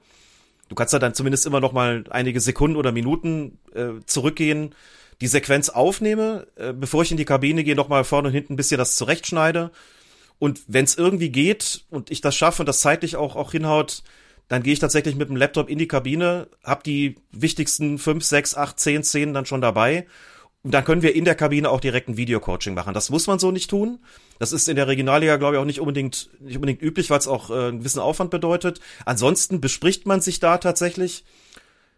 [0.68, 4.74] Du kannst da dann zumindest immer noch mal einige Sekunden oder Minuten äh, zurückgehen,
[5.22, 8.54] die Sequenz aufnehme, äh, bevor ich in die Kabine gehe, noch mal vorne und hinten
[8.54, 9.72] ein bisschen das zurechtschneide
[10.40, 14.04] und wenn es irgendwie geht und ich das schaffe und das zeitlich auch, auch hinhaut,
[14.48, 18.56] dann gehe ich tatsächlich mit dem Laptop in die Kabine, hab die wichtigsten fünf, sechs,
[18.56, 20.08] acht, zehn Szenen dann schon dabei.
[20.64, 22.94] Und dann können wir in der Kabine auch direkt ein Videocoaching machen.
[22.94, 24.00] Das muss man so nicht tun.
[24.40, 27.28] Das ist in der Regionalliga, glaube ich, auch nicht unbedingt, nicht unbedingt üblich, weil es
[27.28, 28.80] auch äh, einen gewissen Aufwand bedeutet.
[29.06, 31.24] Ansonsten bespricht man sich da tatsächlich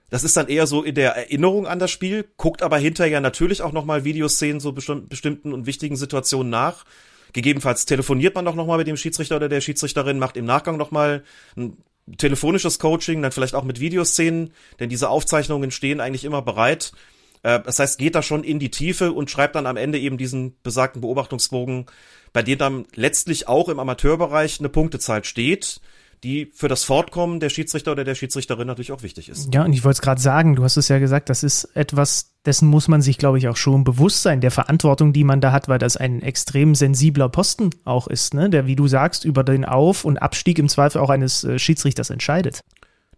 [0.09, 3.61] das ist dann eher so in der Erinnerung an das Spiel, guckt aber hinterher natürlich
[3.61, 6.85] auch nochmal Videoszenen so bestimmten und wichtigen Situationen nach.
[7.33, 11.23] Gegebenenfalls telefoniert man doch nochmal mit dem Schiedsrichter oder der Schiedsrichterin, macht im Nachgang nochmal
[11.55, 11.77] ein
[12.17, 16.91] telefonisches Coaching, dann vielleicht auch mit Videoszenen, denn diese Aufzeichnungen stehen eigentlich immer bereit.
[17.43, 20.17] Äh, das heißt, geht da schon in die Tiefe und schreibt dann am Ende eben
[20.17, 21.85] diesen besagten Beobachtungsbogen,
[22.33, 25.81] bei dem dann letztlich auch im Amateurbereich eine Punktezeit steht,
[26.23, 29.53] die für das Fortkommen der Schiedsrichter oder der Schiedsrichterin natürlich auch wichtig ist.
[29.53, 32.33] Ja, und ich wollte es gerade sagen, du hast es ja gesagt, das ist etwas,
[32.45, 35.51] dessen muss man sich, glaube ich, auch schon bewusst sein, der Verantwortung, die man da
[35.51, 38.49] hat, weil das ein extrem sensibler Posten auch ist, ne?
[38.49, 42.09] der, wie du sagst, über den Auf- und Abstieg im Zweifel auch eines äh, Schiedsrichters
[42.09, 42.61] entscheidet.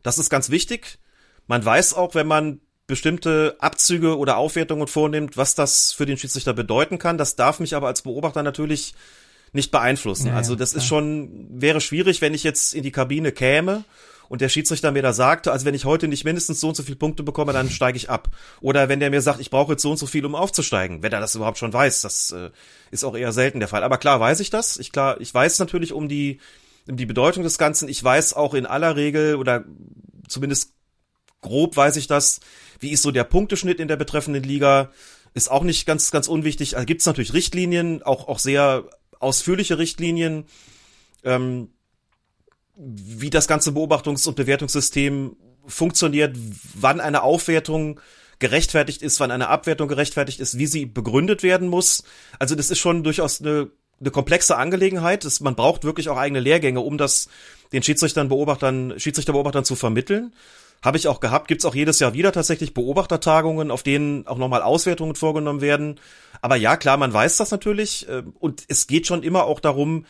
[0.04, 1.00] Das ist ganz wichtig.
[1.48, 6.54] Man weiß auch, wenn man bestimmte Abzüge oder Aufwertungen vornimmt, was das für den Schiedsrichter
[6.54, 7.18] bedeuten kann.
[7.18, 8.96] Das darf mich aber als Beobachter natürlich
[9.54, 10.28] nicht beeinflussen.
[10.28, 13.84] Ja, also das ja, ist schon, wäre schwierig, wenn ich jetzt in die Kabine käme
[14.32, 16.84] und der Schiedsrichter mir da sagte, also wenn ich heute nicht mindestens so und so
[16.84, 18.30] viele Punkte bekomme, dann steige ich ab.
[18.62, 21.12] Oder wenn der mir sagt, ich brauche jetzt so und so viel, um aufzusteigen, wenn
[21.12, 22.50] er das überhaupt schon weiß, das äh,
[22.92, 23.84] ist auch eher selten der Fall.
[23.84, 24.78] Aber klar weiß ich das.
[24.78, 26.40] Ich klar, ich weiß natürlich um die,
[26.88, 27.90] um die Bedeutung des Ganzen.
[27.90, 29.66] Ich weiß auch in aller Regel oder
[30.30, 30.76] zumindest
[31.42, 32.40] grob weiß ich das,
[32.80, 34.92] wie ist so der Punkteschnitt in der betreffenden Liga.
[35.34, 36.76] Ist auch nicht ganz, ganz unwichtig.
[36.76, 38.86] Also gibt es natürlich Richtlinien, auch, auch sehr
[39.22, 40.46] ausführliche Richtlinien,
[41.24, 41.70] ähm,
[42.76, 45.36] wie das ganze Beobachtungs- und Bewertungssystem
[45.68, 46.36] funktioniert,
[46.74, 48.00] wann eine Aufwertung
[48.40, 52.04] gerechtfertigt ist, wann eine Abwertung gerechtfertigt ist, wie sie begründet werden muss.
[52.40, 55.26] Also das ist schon durchaus eine, eine komplexe Angelegenheit.
[55.26, 57.30] Das, man braucht wirklich auch eigene Lehrgänge, um das
[57.72, 60.34] den Schiedsrichtern, Beobachtern, Schiedsrichterbeobachtern zu vermitteln.
[60.84, 64.64] Habe ich auch gehabt, gibt's auch jedes Jahr wieder tatsächlich Beobachtertagungen, auf denen auch nochmal
[64.64, 66.00] Auswertungen vorgenommen werden.
[66.42, 68.10] Aber ja, klar, man weiß das natürlich.
[68.10, 70.06] Äh, und es geht schon immer auch darum,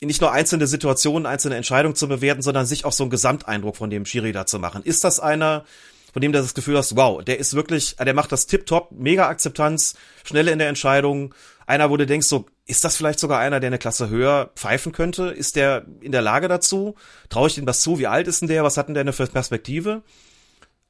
[0.00, 3.90] nicht nur einzelne Situationen, einzelne Entscheidungen zu bewerten, sondern sich auch so einen Gesamteindruck von
[3.90, 4.82] dem Schiri da zu machen.
[4.82, 5.64] Ist das einer,
[6.12, 9.28] von dem du das Gefühl hast, wow, der ist wirklich, der macht das tipptopp, mega
[9.28, 11.34] Akzeptanz, schnelle in der Entscheidung.
[11.66, 14.92] Einer, wo du denkst, so, ist das vielleicht sogar einer, der eine Klasse höher pfeifen
[14.92, 15.24] könnte?
[15.24, 16.94] Ist der in der Lage dazu?
[17.28, 17.98] Traue ich dem das zu?
[17.98, 18.64] Wie alt ist denn der?
[18.64, 20.02] Was hat denn der eine für Perspektive?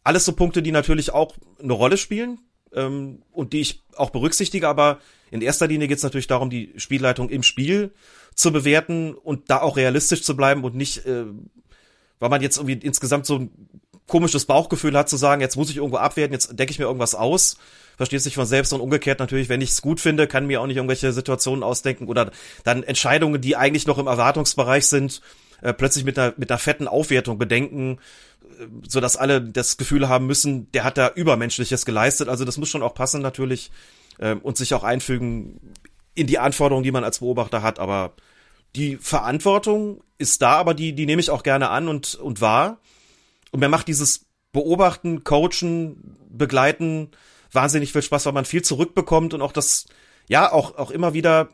[0.03, 2.41] Alles so Punkte, die natürlich auch eine Rolle spielen
[2.75, 4.99] ähm, und die ich auch berücksichtige, aber
[5.31, 7.93] in erster Linie geht es natürlich darum, die Spielleitung im Spiel
[8.35, 11.25] zu bewerten und da auch realistisch zu bleiben und nicht, äh,
[12.19, 13.49] weil man jetzt irgendwie insgesamt so
[14.07, 17.15] komisches Bauchgefühl hat, zu sagen, jetzt muss ich irgendwo abwerten, jetzt decke ich mir irgendwas
[17.15, 17.57] aus,
[17.97, 20.67] versteht sich von selbst und umgekehrt natürlich, wenn ich es gut finde, kann mir auch
[20.67, 22.31] nicht irgendwelche Situationen ausdenken oder
[22.65, 25.23] dann Entscheidungen, die eigentlich noch im Erwartungsbereich sind,
[25.63, 27.99] äh, plötzlich mit einer, mit einer fetten Aufwertung bedenken,
[28.43, 32.29] äh, so dass alle das Gefühl haben müssen, der hat da Übermenschliches geleistet.
[32.29, 33.71] Also das muss schon auch passen natürlich
[34.19, 35.61] äh, und sich auch einfügen
[36.15, 37.79] in die Anforderungen, die man als Beobachter hat.
[37.79, 38.13] Aber
[38.77, 42.79] die Verantwortung ist da, aber die, die nehme ich auch gerne an und, und wahr.
[43.55, 47.13] Und mir macht dieses Beobachten, Coachen, Begleiten
[47.53, 49.85] wahnsinnig viel Spaß, weil man viel zurückbekommt und auch das,
[50.29, 51.51] ja, auch, auch immer wieder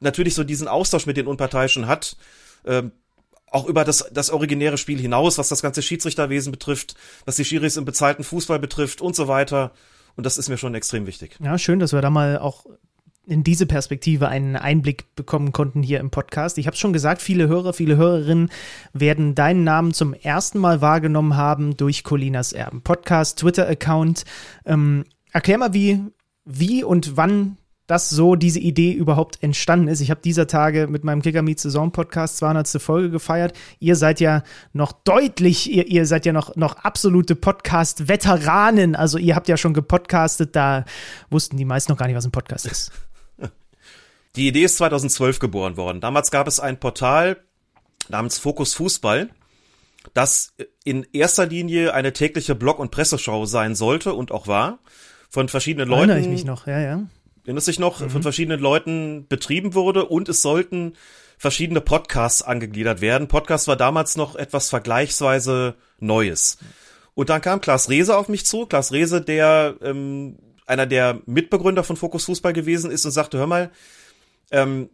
[0.00, 2.16] natürlich so diesen Austausch mit den Unparteiischen hat.
[2.66, 2.90] Ähm,
[3.46, 7.76] auch über das, das originäre Spiel hinaus, was das ganze Schiedsrichterwesen betrifft, was die Schiris
[7.76, 9.70] im bezahlten Fußball betrifft und so weiter.
[10.16, 11.38] Und das ist mir schon extrem wichtig.
[11.40, 12.66] Ja, schön, dass wir da mal auch
[13.26, 16.58] in diese Perspektive einen Einblick bekommen konnten hier im Podcast.
[16.58, 18.50] Ich habe es schon gesagt, viele Hörer, viele Hörerinnen
[18.92, 24.24] werden deinen Namen zum ersten Mal wahrgenommen haben durch Colinas Erben Podcast, Twitter-Account.
[24.66, 26.00] Ähm, erklär mal, wie,
[26.44, 30.00] wie und wann das so diese Idee überhaupt entstanden ist.
[30.00, 32.80] Ich habe dieser Tage mit meinem Kicker Meet Saison Podcast 200.
[32.80, 33.56] Folge gefeiert.
[33.80, 38.96] Ihr seid ja noch deutlich, ihr, ihr seid ja noch, noch absolute Podcast-Veteranen.
[38.96, 40.84] Also ihr habt ja schon gepodcastet, da
[41.28, 42.92] wussten die meisten noch gar nicht, was ein Podcast ist.
[44.36, 46.00] Die Idee ist 2012 geboren worden.
[46.00, 47.36] Damals gab es ein Portal
[48.08, 49.28] namens Fokus Fußball,
[50.14, 54.78] das in erster Linie eine tägliche Blog- und Presseschau sein sollte und auch war.
[55.28, 56.10] Von verschiedenen Leuten.
[56.10, 57.02] Erinnere ich mich noch, ja, ja.
[57.44, 58.10] Erinnerst sich noch, mhm.
[58.10, 60.94] von verschiedenen Leuten betrieben wurde und es sollten
[61.38, 63.28] verschiedene Podcasts angegliedert werden.
[63.28, 66.58] Podcast war damals noch etwas vergleichsweise Neues.
[67.14, 68.66] Und dann kam Klaas Rehse auf mich zu.
[68.66, 73.46] Klaas Rehse, der ähm, einer der Mitbegründer von Fokus Fußball gewesen ist und sagte, hör
[73.46, 73.70] mal,
[74.50, 74.90] ähm,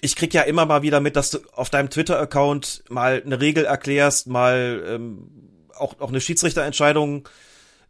[0.00, 3.64] ich krieg ja immer mal wieder mit, dass du auf deinem Twitter-Account mal eine Regel
[3.64, 5.30] erklärst, mal ähm,
[5.74, 7.28] auch, auch eine Schiedsrichterentscheidung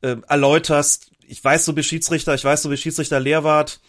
[0.01, 1.11] äh, erläuterst.
[1.27, 3.81] Ich weiß, du bist Schiedsrichter, ich weiß, du bist Schiedsrichter-Lehrwart.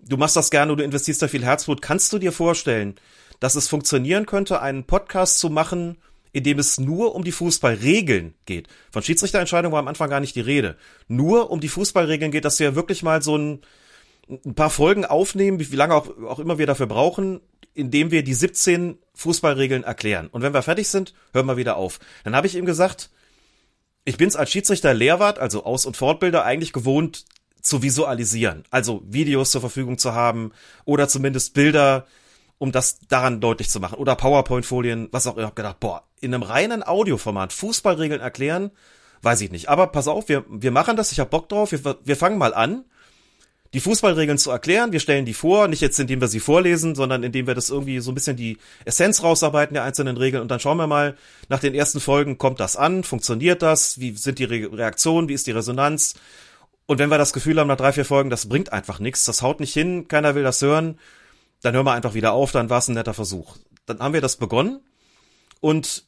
[0.00, 1.82] Du machst das gerne, du investierst da viel Herzblut.
[1.82, 2.96] Kannst du dir vorstellen,
[3.40, 5.98] dass es funktionieren könnte, einen Podcast zu machen,
[6.32, 8.68] in dem es nur um die Fußballregeln geht?
[8.90, 10.76] Von Schiedsrichterentscheidungen war am Anfang gar nicht die Rede.
[11.08, 13.62] Nur um die Fußballregeln geht, dass du ja wirklich mal so ein
[14.44, 17.40] ein paar Folgen aufnehmen, wie, lange auch, auch immer wir dafür brauchen,
[17.74, 20.28] indem wir die 17 Fußballregeln erklären.
[20.28, 21.98] Und wenn wir fertig sind, hören wir wieder auf.
[22.24, 23.10] Dann habe ich ihm gesagt,
[24.04, 27.24] ich bin's als Schiedsrichter Lehrwart, also Aus- und Fortbilder, eigentlich gewohnt
[27.60, 28.64] zu visualisieren.
[28.70, 30.52] Also Videos zur Verfügung zu haben
[30.84, 32.06] oder zumindest Bilder,
[32.58, 33.98] um das daran deutlich zu machen.
[33.98, 35.42] Oder PowerPoint-Folien, was auch immer.
[35.42, 38.72] Ich hab gedacht, boah, in einem reinen Audioformat Fußballregeln erklären,
[39.22, 39.68] weiß ich nicht.
[39.68, 42.54] Aber pass auf, wir, wir machen das, ich hab Bock drauf, wir, wir fangen mal
[42.54, 42.84] an
[43.74, 44.92] die Fußballregeln zu erklären.
[44.92, 48.00] Wir stellen die vor, nicht jetzt indem wir sie vorlesen, sondern indem wir das irgendwie
[48.00, 51.16] so ein bisschen die Essenz rausarbeiten der einzelnen Regeln und dann schauen wir mal
[51.48, 55.34] nach den ersten Folgen, kommt das an, funktioniert das, wie sind die Re Reaktionen, wie
[55.34, 56.14] ist die Resonanz
[56.86, 59.40] und wenn wir das Gefühl haben nach drei, vier Folgen, das bringt einfach nichts, das
[59.40, 60.98] haut nicht hin, keiner will das hören,
[61.62, 63.56] dann hören wir einfach wieder auf, dann war es ein netter Versuch.
[63.86, 64.80] Dann haben wir das begonnen
[65.60, 66.04] und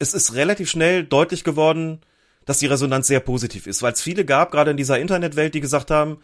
[0.00, 2.00] es ist relativ schnell deutlich geworden,
[2.44, 5.60] dass die Resonanz sehr positiv ist, weil es viele gab, gerade in dieser Internetwelt, die
[5.60, 6.18] gesagt haben,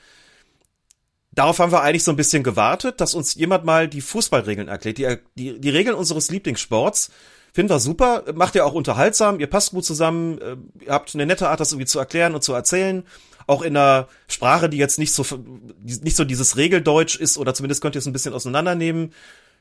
[1.33, 4.99] darauf haben wir eigentlich so ein bisschen gewartet, dass uns jemand mal die Fußballregeln erklärt.
[4.99, 7.11] Die, die, die Regeln unseres Lieblingssports
[7.53, 11.27] finden wir super, macht ihr auch unterhaltsam, ihr passt gut zusammen, äh, ihr habt eine
[11.27, 13.05] nette Art, das irgendwie zu erklären und zu erzählen.
[13.47, 15.25] Auch in einer Sprache, die jetzt nicht so,
[15.83, 19.13] nicht so dieses Regeldeutsch ist, oder zumindest könnt ihr es ein bisschen auseinandernehmen.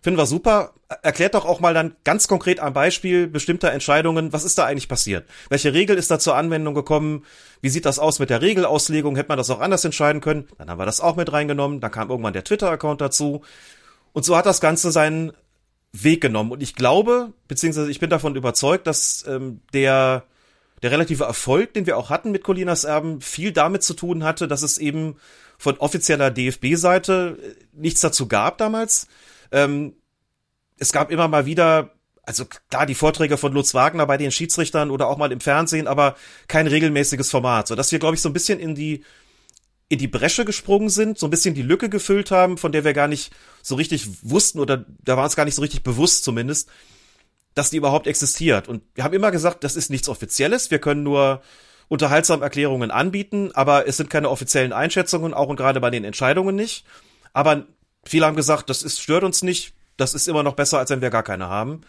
[0.01, 0.73] Finden wir super.
[1.03, 4.87] Erklärt doch auch mal dann ganz konkret am Beispiel bestimmter Entscheidungen, was ist da eigentlich
[4.87, 5.27] passiert?
[5.49, 7.25] Welche Regel ist da zur Anwendung gekommen?
[7.61, 9.17] Wie sieht das aus mit der Regelauslegung?
[9.17, 10.47] Hätte man das auch anders entscheiden können?
[10.57, 11.81] Dann haben wir das auch mit reingenommen.
[11.81, 13.41] Dann kam irgendwann der Twitter-Account dazu.
[14.13, 15.33] Und so hat das Ganze seinen
[15.91, 16.51] Weg genommen.
[16.51, 20.23] Und ich glaube, beziehungsweise ich bin davon überzeugt, dass ähm, der,
[20.81, 24.47] der relative Erfolg, den wir auch hatten mit Colinas Erben, viel damit zu tun hatte,
[24.47, 25.17] dass es eben
[25.57, 29.07] von offizieller DFB-Seite äh, nichts dazu gab damals
[29.51, 29.93] ähm,
[30.77, 31.91] es gab immer mal wieder,
[32.23, 35.87] also klar, die Vorträge von Lutz Wagner bei den Schiedsrichtern oder auch mal im Fernsehen,
[35.87, 36.15] aber
[36.47, 39.03] kein regelmäßiges Format, so dass wir, glaube ich, so ein bisschen in die
[39.91, 42.93] in die Bresche gesprungen sind, so ein bisschen die Lücke gefüllt haben, von der wir
[42.93, 43.33] gar nicht
[43.63, 46.69] so richtig wussten oder da war uns gar nicht so richtig bewusst zumindest,
[47.55, 48.67] dass die überhaupt existiert.
[48.67, 51.41] Und wir haben immer gesagt, das ist nichts Offizielles, wir können nur
[51.87, 56.55] unterhaltsam Erklärungen anbieten, aber es sind keine offiziellen Einschätzungen, auch und gerade bei den Entscheidungen
[56.55, 56.85] nicht.
[57.33, 57.65] Aber
[58.05, 61.01] Viele haben gesagt, das ist, stört uns nicht, das ist immer noch besser, als wenn
[61.01, 61.81] wir gar keine haben.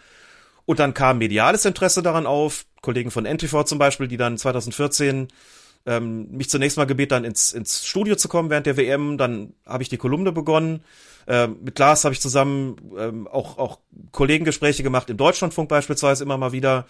[0.65, 5.27] Und dann kam mediales Interesse daran auf, Kollegen von NTV zum Beispiel, die dann 2014
[5.85, 9.17] ähm, mich zunächst mal gebeten, dann ins, ins Studio zu kommen während der WM.
[9.17, 10.83] Dann habe ich die Kolumne begonnen.
[11.27, 13.79] Ähm, mit Lars habe ich zusammen ähm, auch, auch
[14.11, 16.85] Kollegengespräche gemacht, im Deutschlandfunk beispielsweise immer mal wieder.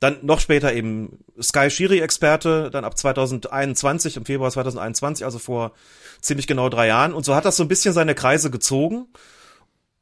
[0.00, 5.72] Dann noch später eben Sky Schiri-Experte, dann ab 2021, im Februar 2021, also vor
[6.20, 7.14] ziemlich genau drei Jahren.
[7.14, 9.06] Und so hat das so ein bisschen seine Kreise gezogen.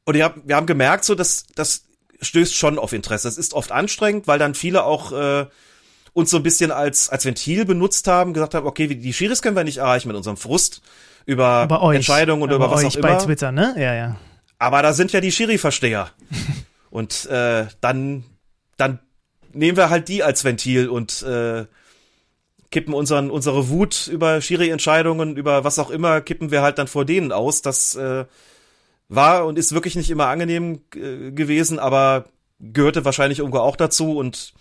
[0.05, 1.83] Und wir haben, wir haben gemerkt, so dass das
[2.21, 3.27] stößt schon auf Interesse.
[3.27, 5.45] Es ist oft anstrengend, weil dann viele auch äh,
[6.13, 9.55] uns so ein bisschen als als Ventil benutzt haben, gesagt haben, okay, die Schiris können
[9.55, 10.81] wir nicht erreichen mit unserem Frust
[11.25, 13.07] über Entscheidungen und über was auch immer.
[13.07, 13.75] bei Twitter, ne?
[13.77, 14.15] Ja, ja.
[14.59, 16.09] Aber da sind ja die Schiri-Versteher.
[16.89, 18.23] und äh, dann
[18.77, 18.99] dann
[19.53, 21.65] nehmen wir halt die als Ventil und äh,
[22.71, 27.05] kippen unseren, unsere Wut über Schiri-Entscheidungen, über was auch immer, kippen wir halt dann vor
[27.05, 27.61] denen aus.
[27.61, 28.25] Das äh,
[29.09, 32.25] war und ist wirklich nicht immer angenehm äh, gewesen, aber
[32.59, 34.53] gehörte wahrscheinlich irgendwo auch dazu und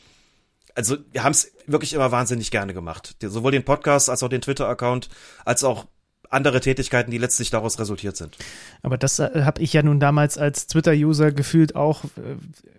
[0.74, 3.16] also wir haben es wirklich immer wahnsinnig gerne gemacht.
[3.20, 5.08] Sowohl den Podcast als auch den Twitter-Account,
[5.46, 5.86] als auch
[6.30, 8.36] andere Tätigkeiten, die letztlich daraus resultiert sind.
[8.82, 12.04] Aber das äh, habe ich ja nun damals als Twitter-User gefühlt auch.
[12.04, 12.36] Äh,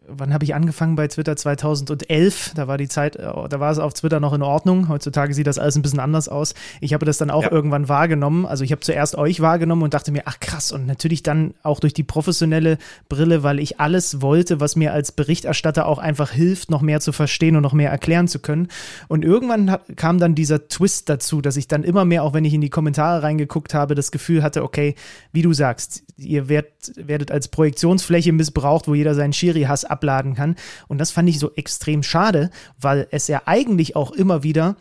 [0.08, 1.36] wann habe ich angefangen bei Twitter?
[1.36, 2.54] 2011.
[2.56, 4.90] Da war die Zeit, äh, da war es auf Twitter noch in Ordnung.
[4.90, 6.54] Heutzutage sieht das alles ein bisschen anders aus.
[6.82, 7.52] Ich habe das dann auch ja.
[7.52, 8.46] irgendwann wahrgenommen.
[8.46, 10.72] Also ich habe zuerst euch wahrgenommen und dachte mir, ach krass.
[10.72, 12.78] Und natürlich dann auch durch die professionelle
[13.10, 17.12] Brille, weil ich alles wollte, was mir als Berichterstatter auch einfach hilft, noch mehr zu
[17.12, 18.68] verstehen und noch mehr erklären zu können.
[19.08, 22.54] Und irgendwann kam dann dieser Twist dazu, dass ich dann immer mehr, auch wenn ich
[22.54, 24.96] in die Kommentare reingegangen reingeguckt habe, das Gefühl hatte, okay,
[25.32, 30.56] wie du sagst, ihr werdet, werdet als Projektionsfläche missbraucht, wo jeder seinen Schiri-Hass abladen kann.
[30.88, 34.76] Und das fand ich so extrem schade, weil es ja eigentlich auch immer wieder,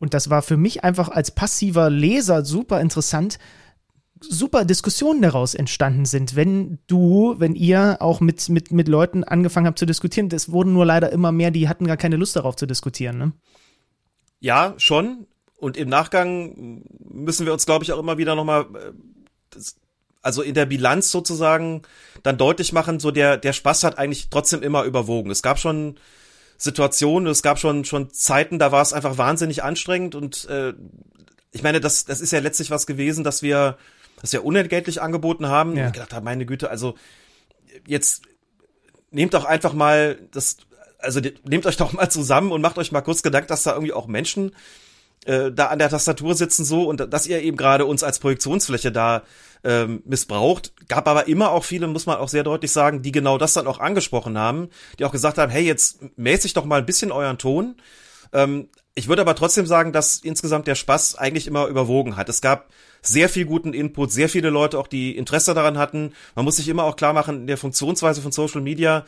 [0.00, 3.38] und das war für mich einfach als passiver Leser super interessant,
[4.20, 9.66] super Diskussionen daraus entstanden sind, wenn du, wenn ihr auch mit, mit, mit Leuten angefangen
[9.66, 10.28] habt zu diskutieren.
[10.28, 13.18] Das wurden nur leider immer mehr, die hatten gar keine Lust darauf zu diskutieren.
[13.18, 13.32] Ne?
[14.40, 15.27] Ja, schon.
[15.58, 19.60] Und im Nachgang müssen wir uns, glaube ich, auch immer wieder nochmal, äh,
[20.22, 21.82] also in der Bilanz sozusagen,
[22.22, 25.30] dann deutlich machen, so der, der Spaß hat eigentlich trotzdem immer überwogen.
[25.30, 25.98] Es gab schon
[26.56, 30.74] Situationen, es gab schon, schon Zeiten, da war es einfach wahnsinnig anstrengend und äh,
[31.50, 33.78] ich meine, das, das ist ja letztlich was gewesen, dass wir,
[34.20, 35.76] dass wir unentgeltlich angeboten haben.
[35.76, 35.86] Ja.
[35.86, 36.94] Und gedacht habe, meine Güte, also
[37.86, 38.22] jetzt
[39.10, 40.58] nehmt doch einfach mal das,
[40.98, 43.92] also nehmt euch doch mal zusammen und macht euch mal kurz Gedanken, dass da irgendwie
[43.92, 44.52] auch Menschen
[45.24, 48.92] äh, da an der Tastatur sitzen so und dass ihr eben gerade uns als Projektionsfläche
[48.92, 49.22] da
[49.64, 50.72] ähm, missbraucht.
[50.88, 53.66] Gab aber immer auch viele, muss man auch sehr deutlich sagen, die genau das dann
[53.66, 57.38] auch angesprochen haben, die auch gesagt haben, hey, jetzt mäßig doch mal ein bisschen euren
[57.38, 57.76] Ton.
[58.32, 62.28] Ähm, Ich würde aber trotzdem sagen, dass insgesamt der Spaß eigentlich immer überwogen hat.
[62.28, 62.68] Es gab
[63.00, 66.12] sehr viel guten Input, sehr viele Leute auch, die Interesse daran hatten.
[66.34, 69.04] Man muss sich immer auch klar machen, in der Funktionsweise von Social Media,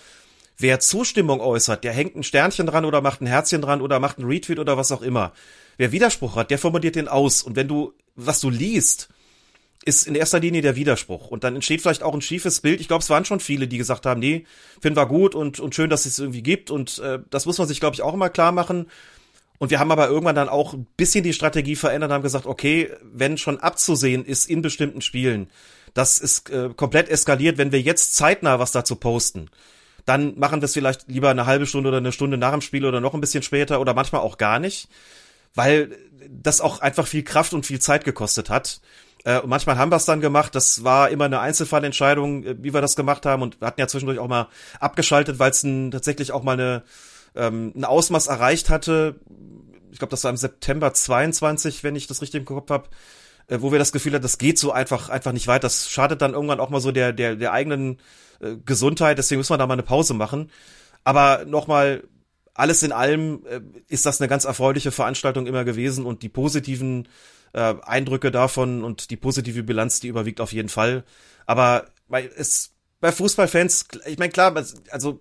[0.58, 4.18] wer Zustimmung äußert, der hängt ein Sternchen dran oder macht ein Herzchen dran oder macht
[4.18, 5.32] einen Retweet oder was auch immer.
[5.80, 7.42] Wer Widerspruch hat, der formuliert den aus.
[7.42, 9.08] Und wenn du, was du liest,
[9.82, 11.28] ist in erster Linie der Widerspruch.
[11.28, 12.82] Und dann entsteht vielleicht auch ein schiefes Bild.
[12.82, 14.44] Ich glaube, es waren schon viele, die gesagt haben, nee,
[14.82, 16.70] finden wir gut und, und schön, dass es irgendwie gibt.
[16.70, 18.90] Und äh, das muss man sich, glaube ich, auch immer klar machen.
[19.56, 22.44] Und wir haben aber irgendwann dann auch ein bisschen die Strategie verändert und haben gesagt,
[22.44, 25.48] okay, wenn schon abzusehen ist in bestimmten Spielen,
[25.94, 29.48] das ist äh, komplett eskaliert, wenn wir jetzt zeitnah was dazu posten,
[30.04, 32.84] dann machen wir es vielleicht lieber eine halbe Stunde oder eine Stunde nach dem Spiel
[32.84, 34.86] oder noch ein bisschen später oder manchmal auch gar nicht,
[35.54, 35.96] weil
[36.28, 38.80] das auch einfach viel Kraft und viel Zeit gekostet hat.
[39.24, 40.54] Äh, und manchmal haben wir es dann gemacht.
[40.54, 43.42] Das war immer eine Einzelfallentscheidung, äh, wie wir das gemacht haben.
[43.42, 44.48] Und wir hatten ja zwischendurch auch mal
[44.78, 46.82] abgeschaltet, weil es tatsächlich auch mal eine,
[47.34, 49.20] ähm, ein Ausmaß erreicht hatte,
[49.92, 52.88] ich glaube, das war im September 22, wenn ich das richtig im Kopf habe,
[53.48, 55.62] äh, wo wir das Gefühl hatten, das geht so einfach einfach nicht weiter.
[55.62, 57.98] Das schadet dann irgendwann auch mal so der der der eigenen
[58.40, 59.18] äh, Gesundheit.
[59.18, 60.50] Deswegen müssen wir da mal eine Pause machen.
[61.04, 62.04] Aber nochmal,
[62.54, 67.08] alles in allem äh, ist das eine ganz erfreuliche Veranstaltung immer gewesen und die positiven
[67.52, 71.04] äh, Eindrücke davon und die positive Bilanz, die überwiegt auf jeden Fall.
[71.46, 74.54] Aber bei, es, bei Fußballfans, ich meine, klar,
[74.90, 75.20] also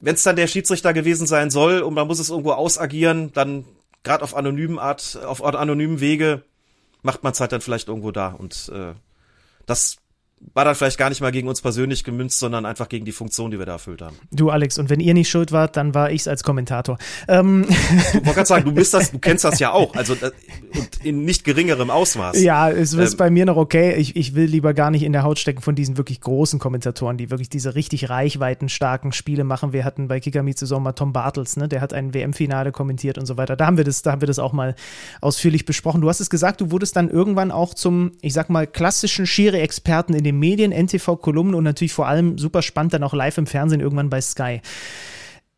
[0.00, 3.64] wenn es dann der Schiedsrichter gewesen sein soll und man muss es irgendwo ausagieren, dann
[4.02, 6.42] gerade auf anonymen Art, auf anonymen Wege
[7.02, 8.28] macht man es halt dann vielleicht irgendwo da.
[8.28, 8.94] Und äh,
[9.66, 9.98] das
[10.54, 13.50] war dann vielleicht gar nicht mal gegen uns persönlich gemünzt, sondern einfach gegen die Funktion,
[13.50, 14.16] die wir da erfüllt haben.
[14.32, 16.98] Du, Alex, und wenn ihr nicht schuld wart, dann war ich's als Kommentator.
[17.28, 17.66] Ähm.
[17.68, 20.30] Du wollte gerade sagen, du bist das, du kennst das ja auch, also äh,
[20.76, 22.40] und in nicht geringerem Ausmaß.
[22.42, 23.94] Ja, es ist ähm, bei mir noch okay.
[23.94, 27.16] Ich, ich will lieber gar nicht in der Haut stecken von diesen wirklich großen Kommentatoren,
[27.16, 29.72] die wirklich diese richtig reichweitenstarken Spiele machen.
[29.72, 33.26] Wir hatten bei Kicker Meets Sommer Tom Bartels, ne, der hat ein WM-Finale kommentiert und
[33.26, 33.56] so weiter.
[33.56, 34.74] Da haben wir das, da haben wir das auch mal
[35.20, 36.00] ausführlich besprochen.
[36.00, 40.14] Du hast es gesagt, du wurdest dann irgendwann auch zum, ich sag mal, klassischen Schiri-Experten
[40.14, 43.80] in den Medien, NTV-Kolumnen und natürlich vor allem super spannend dann auch live im Fernsehen
[43.80, 44.60] irgendwann bei Sky.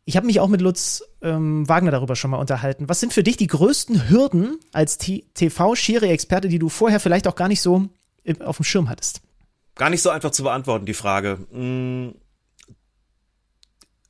[0.05, 2.89] Ich habe mich auch mit Lutz ähm, Wagner darüber schon mal unterhalten.
[2.89, 7.47] Was sind für dich die größten Hürden als TV-Schiri-Experte, die du vorher vielleicht auch gar
[7.47, 7.87] nicht so
[8.39, 9.21] auf dem Schirm hattest?
[9.75, 11.39] Gar nicht so einfach zu beantworten, die Frage.
[11.51, 12.15] Hm,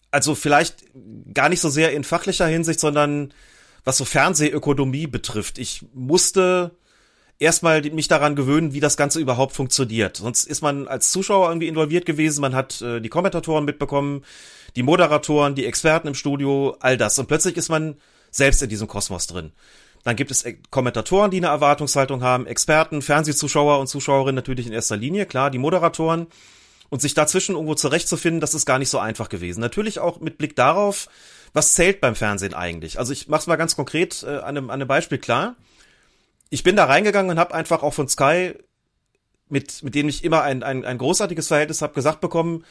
[0.09, 0.84] also vielleicht
[1.34, 3.34] gar nicht so sehr in fachlicher Hinsicht, sondern
[3.84, 5.57] was so Fernsehökonomie betrifft.
[5.57, 6.72] Ich musste
[7.44, 10.18] erstmal mich daran gewöhnen, wie das Ganze überhaupt funktioniert.
[10.18, 14.24] Sonst ist man als Zuschauer irgendwie involviert gewesen, man hat äh, die Kommentatoren mitbekommen,
[14.76, 17.20] die Moderatoren, die Experten im Studio, all das.
[17.20, 17.96] Und plötzlich ist man
[18.32, 19.52] selbst in diesem Kosmos drin.
[20.04, 24.74] Dann gibt es äh, Kommentatoren, die eine Erwartungshaltung haben, Experten, Fernsehzuschauer und Zuschauerinnen natürlich in
[24.74, 26.28] erster Linie, klar, die Moderatoren.
[26.89, 29.62] Und sich dazwischen irgendwo zurechtzufinden, das ist gar nicht so einfach gewesen.
[29.62, 31.08] Natürlich auch mit Blick darauf,
[31.52, 33.00] was zählt beim Fernsehen eigentlich.
[33.00, 35.56] Also ich mach's mal ganz konkret äh, an, einem, an einem Beispiel klar
[36.54, 38.54] ich bin da reingegangen und habe einfach auch von Sky,
[39.49, 42.64] mit, mit dem ich immer ein, ein, ein großartiges Verhältnis habe, gesagt bekommen,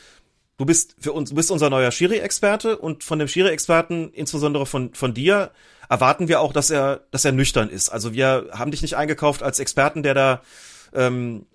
[0.57, 4.95] du bist für uns, du bist unser neuer Schiri-Experte und von dem Schiri-Experten, insbesondere von,
[4.95, 5.51] von dir,
[5.89, 7.89] erwarten wir auch, dass er, dass er nüchtern ist.
[7.89, 10.43] Also wir haben dich nicht eingekauft als Experten, der da
[10.95, 11.47] ähm,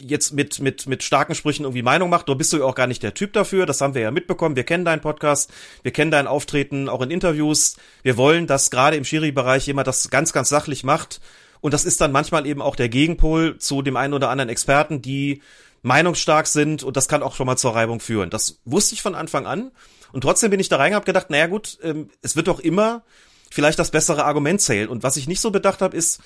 [0.00, 2.28] jetzt mit, mit, mit starken Sprüchen irgendwie Meinung macht.
[2.28, 3.66] Du bist du ja auch gar nicht der Typ dafür.
[3.66, 4.56] Das haben wir ja mitbekommen.
[4.56, 5.52] Wir kennen deinen Podcast.
[5.82, 7.76] Wir kennen dein Auftreten auch in Interviews.
[8.02, 11.20] Wir wollen, dass gerade im Schiri-Bereich jemand das ganz, ganz sachlich macht.
[11.60, 15.02] Und das ist dann manchmal eben auch der Gegenpol zu dem einen oder anderen Experten,
[15.02, 15.42] die
[15.82, 16.82] meinungsstark sind.
[16.82, 18.30] Und das kann auch schon mal zur Reibung führen.
[18.30, 19.70] Das wusste ich von Anfang an.
[20.12, 23.02] Und trotzdem bin ich da reingehabt gedacht, naja gut, ähm, es wird doch immer
[23.50, 24.88] vielleicht das bessere Argument zählen.
[24.88, 26.20] Und was ich nicht so bedacht habe, ist,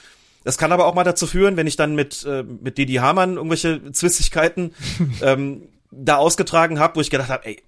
[0.45, 3.37] das kann aber auch mal dazu führen, wenn ich dann mit, äh, mit Didi Hamann
[3.37, 4.75] irgendwelche Zwistigkeiten
[5.23, 7.63] ähm, da ausgetragen habe, wo ich gedacht habe, ey,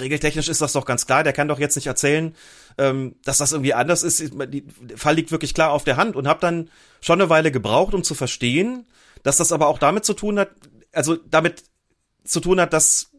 [0.00, 2.34] regeltechnisch ist das doch ganz klar, der kann doch jetzt nicht erzählen,
[2.78, 4.22] ähm, dass das irgendwie anders ist.
[4.32, 6.70] Der Fall liegt wirklich klar auf der Hand und habe dann
[7.00, 8.86] schon eine Weile gebraucht, um zu verstehen,
[9.22, 10.50] dass das aber auch damit zu tun hat,
[10.92, 11.64] also damit
[12.24, 13.10] zu tun hat, dass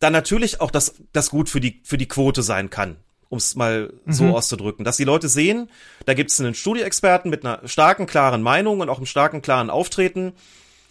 [0.00, 2.96] da natürlich auch das, das gut für die, für die Quote sein kann
[3.34, 4.34] um es mal so mhm.
[4.34, 4.84] auszudrücken.
[4.84, 5.68] Dass die Leute sehen,
[6.06, 9.70] da gibt es einen Studieexperten mit einer starken, klaren Meinung und auch einem starken, klaren
[9.70, 10.34] Auftreten,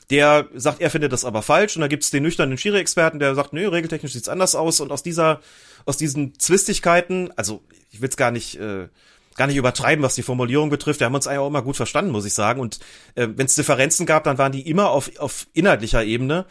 [0.09, 1.75] der sagt, er findet das aber falsch.
[1.75, 4.79] Und da gibt es den nüchternen Schiri-Experten, der sagt, nö, regeltechnisch sieht's anders aus.
[4.79, 5.39] Und aus dieser,
[5.85, 8.87] aus diesen Zwistigkeiten, also ich will es gar nicht, äh,
[9.35, 10.99] gar nicht übertreiben, was die Formulierung betrifft.
[10.99, 12.59] Wir haben uns eigentlich auch immer gut verstanden, muss ich sagen.
[12.59, 12.79] Und
[13.15, 16.45] äh, wenn es Differenzen gab, dann waren die immer auf, auf inhaltlicher Ebene.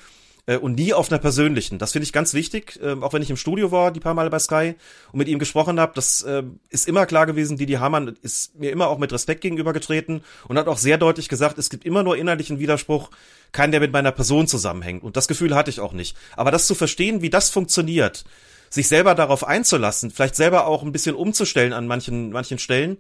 [0.47, 1.79] Äh, und nie auf einer persönlichen.
[1.79, 4.31] Das finde ich ganz wichtig, äh, auch wenn ich im Studio war, die paar Male
[4.31, 4.75] bei Sky
[5.13, 5.93] und mit ihm gesprochen habe.
[5.95, 10.23] Das äh, ist immer klar gewesen, Didi Hamann ist mir immer auch mit Respekt gegenübergetreten
[10.49, 13.11] und hat auch sehr deutlich gesagt, es gibt immer nur innerlichen Widerspruch,
[13.53, 15.03] keinen, der mit meiner Person zusammenhängt.
[15.03, 16.17] Und das Gefühl hatte ich auch nicht.
[16.37, 18.25] Aber das zu verstehen, wie das funktioniert,
[18.71, 22.97] sich selber darauf einzulassen, vielleicht selber auch ein bisschen umzustellen an manchen, manchen Stellen,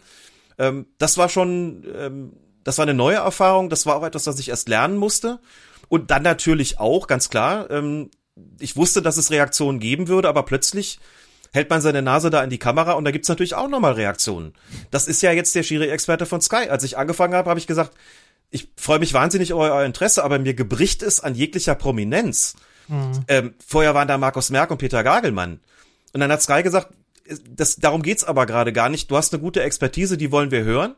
[0.59, 2.32] ähm, das war schon, ähm,
[2.62, 5.40] das war eine neue Erfahrung, das war auch etwas, das ich erst lernen musste.
[5.93, 8.11] Und dann natürlich auch, ganz klar, ähm,
[8.59, 10.99] ich wusste, dass es Reaktionen geben würde, aber plötzlich
[11.53, 14.55] hält man seine Nase da in die Kamera und da gibt's natürlich auch nochmal Reaktionen.
[14.90, 16.70] Das ist ja jetzt der Schiri-Experte von Sky.
[16.70, 17.93] Als ich angefangen habe, habe ich gesagt,
[18.49, 22.55] ich freue mich wahnsinnig über euer Interesse, aber mir gebricht es an jeglicher Prominenz.
[22.88, 23.24] Mhm.
[23.28, 25.61] Ähm, vorher waren da Markus Merck und Peter Gagelmann.
[26.14, 26.88] Und dann hat Sky gesagt,
[27.51, 29.11] das, darum geht's aber gerade gar nicht.
[29.11, 30.95] Du hast eine gute Expertise, die wollen wir hören,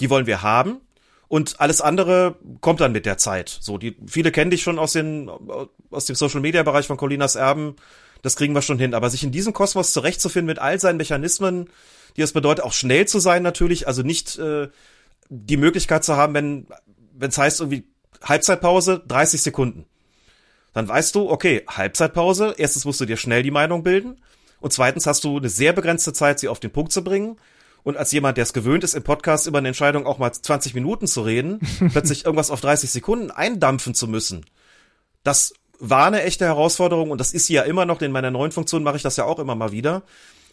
[0.00, 0.80] die wollen wir haben.
[1.28, 3.58] Und alles andere kommt dann mit der Zeit.
[3.60, 5.30] So, die, viele kennen dich schon aus den,
[5.90, 7.76] aus dem Social Media Bereich von Colinas Erben.
[8.22, 8.94] Das kriegen wir schon hin.
[8.94, 11.68] Aber sich in diesem Kosmos zurechtzufinden mit all seinen Mechanismen,
[12.16, 14.68] die es bedeutet, auch schnell zu sein natürlich, also nicht äh,
[15.28, 16.66] die Möglichkeit zu haben, wenn
[17.14, 17.84] wenn es heißt irgendwie
[18.22, 19.86] Halbzeitpause 30 Sekunden.
[20.72, 24.20] Dann weißt du, okay, Halbzeitpause, erstens musst du dir schnell die Meinung bilden
[24.60, 27.38] und zweitens hast du eine sehr begrenzte Zeit, sie auf den Punkt zu bringen
[27.84, 30.74] und als jemand, der es gewöhnt ist, im Podcast über eine Entscheidung auch mal 20
[30.74, 31.60] Minuten zu reden,
[31.92, 34.44] plötzlich irgendwas auf 30 Sekunden eindampfen zu müssen,
[35.22, 38.00] das war eine echte Herausforderung und das ist sie ja immer noch.
[38.00, 40.02] In meiner neuen Funktion mache ich das ja auch immer mal wieder.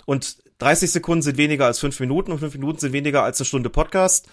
[0.05, 3.45] Und 30 Sekunden sind weniger als fünf Minuten und fünf Minuten sind weniger als eine
[3.45, 4.27] Stunde Podcast.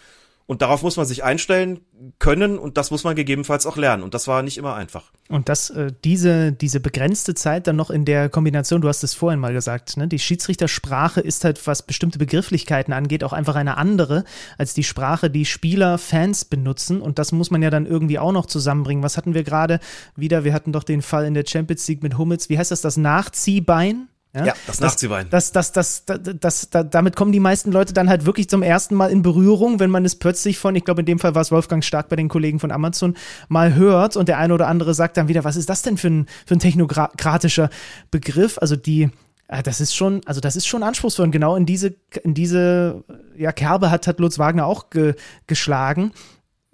[0.48, 1.80] Und darauf muss man sich einstellen
[2.18, 4.02] können und das muss man gegebenenfalls auch lernen.
[4.02, 5.12] Und das war nicht immer einfach.
[5.28, 9.12] Und das, äh, diese, diese begrenzte Zeit dann noch in der Kombination, du hast es
[9.12, 10.08] vorhin mal gesagt, ne?
[10.08, 14.24] die Schiedsrichtersprache ist halt, was bestimmte Begrifflichkeiten angeht, auch einfach eine andere
[14.56, 17.02] als die Sprache, die Spieler, Fans benutzen.
[17.02, 19.04] Und das muss man ja dann irgendwie auch noch zusammenbringen.
[19.04, 19.80] Was hatten wir gerade
[20.16, 20.44] wieder?
[20.44, 22.48] Wir hatten doch den Fall in der Champions League mit Hummels.
[22.48, 24.08] Wie heißt das, das Nachziehbein?
[24.38, 25.26] Ja, ja das Nachziehbein.
[25.30, 28.62] Das, das, das, das, das, das, damit kommen die meisten Leute dann halt wirklich zum
[28.62, 31.42] ersten Mal in Berührung, wenn man es plötzlich von, ich glaube in dem Fall war
[31.42, 33.16] es Wolfgang Stark bei den Kollegen von Amazon,
[33.48, 36.08] mal hört und der eine oder andere sagt dann wieder, was ist das denn für
[36.08, 37.70] ein, für ein technokratischer
[38.10, 38.58] Begriff?
[38.58, 39.10] Also die,
[39.48, 41.26] äh, das ist schon, also das ist schon anspruchsvoll.
[41.26, 43.04] Und genau in diese, in diese
[43.36, 45.14] ja, Kerbe hat, hat Lutz Wagner auch ge,
[45.46, 46.12] geschlagen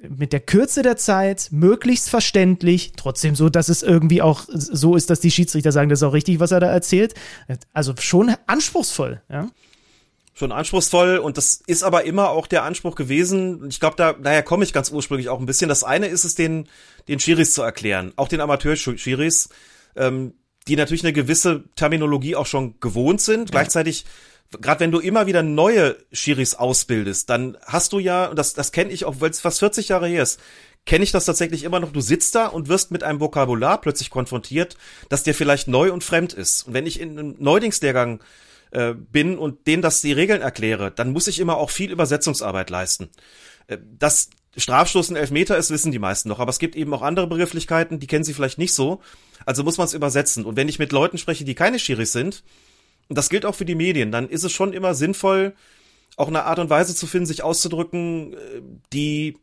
[0.08, 5.10] mit der Kürze der Zeit möglichst verständlich, trotzdem so, dass es irgendwie auch so ist,
[5.10, 7.14] dass die Schiedsrichter sagen, das ist auch richtig, was er da erzählt.
[7.72, 9.50] Also schon anspruchsvoll, ja.
[10.36, 13.68] Schon anspruchsvoll und das ist aber immer auch der Anspruch gewesen.
[13.68, 15.68] Ich glaube, da, daher komme ich ganz ursprünglich auch ein bisschen.
[15.68, 16.68] Das eine ist es, den,
[17.06, 19.48] den Schiris zu erklären, auch den Amateur-Schiris,
[19.94, 20.34] ähm,
[20.66, 23.50] die natürlich eine gewisse Terminologie auch schon gewohnt sind.
[23.50, 23.60] Ja.
[23.60, 24.06] Gleichzeitig
[24.60, 28.72] gerade wenn du immer wieder neue Schiris ausbildest, dann hast du ja, und das, das
[28.72, 30.40] kenne ich auch, weil es fast 40 Jahre her ist,
[30.86, 31.92] kenne ich das tatsächlich immer noch.
[31.92, 34.76] Du sitzt da und wirst mit einem Vokabular plötzlich konfrontiert,
[35.08, 36.66] das dir vielleicht neu und fremd ist.
[36.66, 38.22] Und wenn ich in einem Neudingslehrgang
[38.70, 42.70] äh, bin und denen das die Regeln erkläre, dann muss ich immer auch viel Übersetzungsarbeit
[42.70, 43.08] leisten.
[43.66, 47.02] Äh, das Strafstoß ein Elfmeter ist, wissen die meisten noch, aber es gibt eben auch
[47.02, 49.00] andere Begrifflichkeiten, die kennen sie vielleicht nicht so.
[49.46, 50.44] Also muss man es übersetzen.
[50.44, 52.44] Und wenn ich mit Leuten spreche, die keine Schiris sind,
[53.08, 55.54] und das gilt auch für die Medien, dann ist es schon immer sinnvoll,
[56.16, 58.36] auch eine Art und Weise zu finden, sich auszudrücken, äh,
[58.92, 59.36] die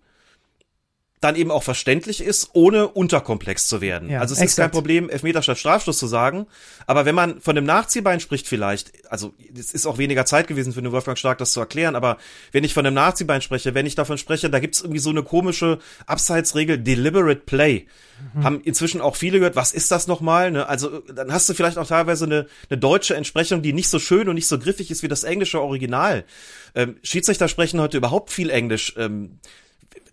[1.22, 4.10] dann eben auch verständlich ist, ohne unterkomplex zu werden.
[4.10, 4.50] Ja, also es exakt.
[4.50, 6.48] ist kein Problem, Elfmeter statt Strafstoß zu sagen,
[6.88, 10.74] aber wenn man von dem Nachziehbein spricht vielleicht, also es ist auch weniger Zeit gewesen
[10.74, 12.18] für den Wolfgang Stark, das zu erklären, aber
[12.52, 15.22] wenn ich von dem Nachziehbein spreche, wenn ich davon spreche, da gibt's irgendwie so eine
[15.22, 17.86] komische Abseitsregel, Deliberate Play,
[18.34, 18.44] mhm.
[18.44, 20.50] haben inzwischen auch viele gehört, was ist das nochmal?
[20.50, 20.68] Ne?
[20.68, 24.28] Also dann hast du vielleicht auch teilweise eine, eine deutsche Entsprechung, die nicht so schön
[24.28, 26.26] und nicht so griffig ist wie das englische Original.
[26.74, 28.96] Ähm, Schiedsrichter sprechen heute überhaupt viel Englisch.
[28.98, 29.40] Ähm,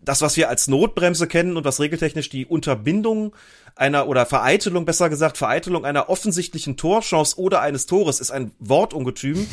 [0.00, 3.34] das, was wir als Notbremse kennen und was regeltechnisch die Unterbindung
[3.76, 9.46] einer oder Vereitelung, besser gesagt, Vereitelung einer offensichtlichen Torchance oder eines Tores ist ein Wortungetüm.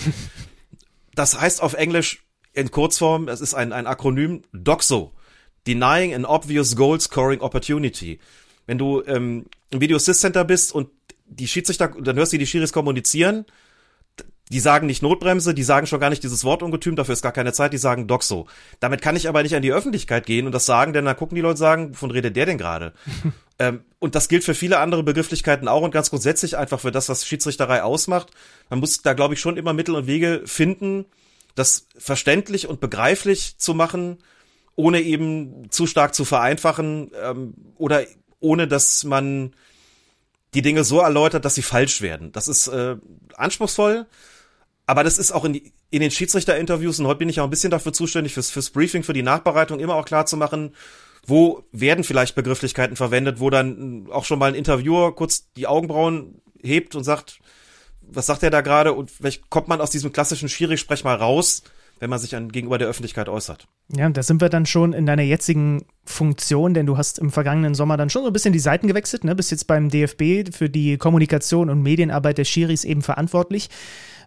[1.15, 5.11] das heißt auf Englisch in Kurzform, es ist ein, ein Akronym DOXO.
[5.67, 8.19] Denying an obvious goal scoring opportunity.
[8.65, 10.89] Wenn du ähm, im Video Assist Center bist und
[11.25, 13.45] die Schiedsrichter, dann hörst du die Schiris kommunizieren,
[14.51, 17.51] die sagen nicht Notbremse, die sagen schon gar nicht dieses Wortungetüm, dafür ist gar keine
[17.51, 18.47] Zeit, die sagen Doxo.
[18.79, 21.35] Damit kann ich aber nicht an die Öffentlichkeit gehen und das sagen, denn dann gucken
[21.35, 22.93] die Leute sagen, wovon redet der denn gerade?
[23.59, 27.09] ähm, und das gilt für viele andere Begrifflichkeiten auch und ganz grundsätzlich einfach für das,
[27.09, 28.31] was Schiedsrichterei ausmacht.
[28.69, 31.05] Man muss da, glaube ich, schon immer Mittel und Wege finden,
[31.55, 34.19] das verständlich und begreiflich zu machen,
[34.75, 38.03] ohne eben zu stark zu vereinfachen ähm, oder
[38.39, 39.55] ohne dass man
[40.53, 42.31] die Dinge so erläutert, dass sie falsch werden.
[42.31, 42.95] Das ist äh,
[43.35, 44.05] anspruchsvoll,
[44.85, 47.49] aber das ist auch in, die, in den Schiedsrichterinterviews, und heute bin ich auch ein
[47.49, 50.73] bisschen dafür zuständig, fürs, fürs Briefing, für die Nachbereitung, immer auch klar zu machen,
[51.27, 56.41] Wo werden vielleicht Begrifflichkeiten verwendet, wo dann auch schon mal ein Interviewer kurz die Augenbrauen
[56.61, 57.39] hebt und sagt,
[58.01, 58.93] was sagt er da gerade?
[58.93, 61.63] Und vielleicht kommt man aus diesem klassischen Schiri-Sprech mal raus,
[61.99, 63.67] wenn man sich an, gegenüber der Öffentlichkeit äußert.
[63.95, 67.73] Ja, da sind wir dann schon in deiner jetzigen Funktion, denn du hast im vergangenen
[67.73, 69.33] Sommer dann schon so ein bisschen die Seiten gewechselt, ne?
[69.33, 73.69] Bist jetzt beim DFB für die Kommunikation und Medienarbeit der Schiris eben verantwortlich.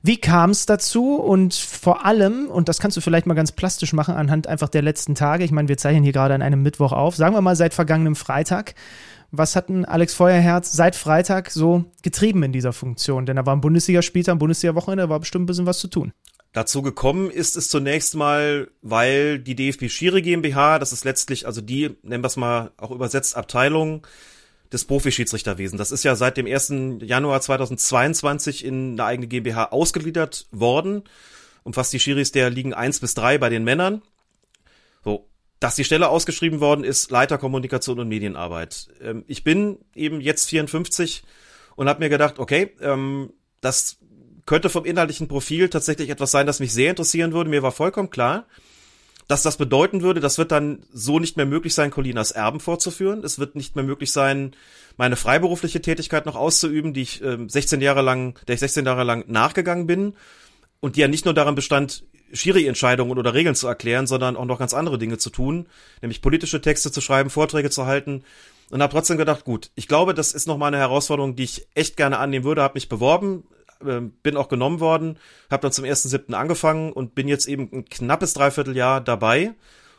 [0.03, 3.93] Wie kam es dazu und vor allem, und das kannst du vielleicht mal ganz plastisch
[3.93, 6.93] machen anhand einfach der letzten Tage, ich meine, wir zeichnen hier gerade an einem Mittwoch
[6.93, 8.75] auf, sagen wir mal seit vergangenem Freitag,
[9.31, 13.27] was hat denn Alex Feuerherz seit Freitag so getrieben in dieser Funktion?
[13.27, 16.13] Denn da war ein Bundesligaspieltag, ein Bundesliga-Wochenende, da war bestimmt ein bisschen was zu tun.
[16.53, 21.61] Dazu gekommen ist es zunächst mal, weil die DFB Schiri GmbH, das ist letztlich, also
[21.61, 24.07] die, nennen wir es mal auch übersetzt, Abteilung
[24.73, 25.79] des Profischiedsrichterwesens.
[25.79, 26.73] Das ist ja seit dem 1.
[27.01, 31.05] Januar 2022 in eine eigene GmbH ausgegliedert worden.
[31.63, 34.03] Umfasst die Schiris der Ligen 1 bis 3 bei den Männern.
[35.05, 35.29] So,
[35.61, 38.89] dass die Stelle ausgeschrieben worden ist, Leiter Kommunikation und Medienarbeit.
[39.01, 41.23] Ähm, ich bin eben jetzt 54
[41.77, 43.99] und habe mir gedacht, okay, ähm, das
[44.47, 47.51] könnte vom inhaltlichen Profil tatsächlich etwas sein, das mich sehr interessieren würde.
[47.51, 48.47] Mir war vollkommen klar,
[49.29, 53.23] dass das bedeuten würde, das wird dann so nicht mehr möglich sein, Colinas Erben fortzuführen.
[53.23, 54.57] Es wird nicht mehr möglich sein,
[54.97, 59.05] meine freiberufliche Tätigkeit noch auszuüben, die ich äh, 16 Jahre lang, der ich 16 Jahre
[59.05, 60.15] lang nachgegangen bin
[60.81, 64.59] und die ja nicht nur daran bestand, Schiri-Entscheidungen oder Regeln zu erklären, sondern auch noch
[64.59, 65.67] ganz andere Dinge zu tun,
[66.03, 68.25] nämlich politische Texte zu schreiben, Vorträge zu halten
[68.71, 71.67] und habe trotzdem gedacht, gut, ich glaube, das ist noch mal eine Herausforderung, die ich
[71.75, 73.45] echt gerne annehmen würde, habe mich beworben,
[73.87, 75.19] ähm, bin auch genommen worden,
[75.51, 76.33] habe dann zum 1.7.
[76.35, 79.55] angefangen und bin jetzt eben ein knappes Dreivierteljahr dabei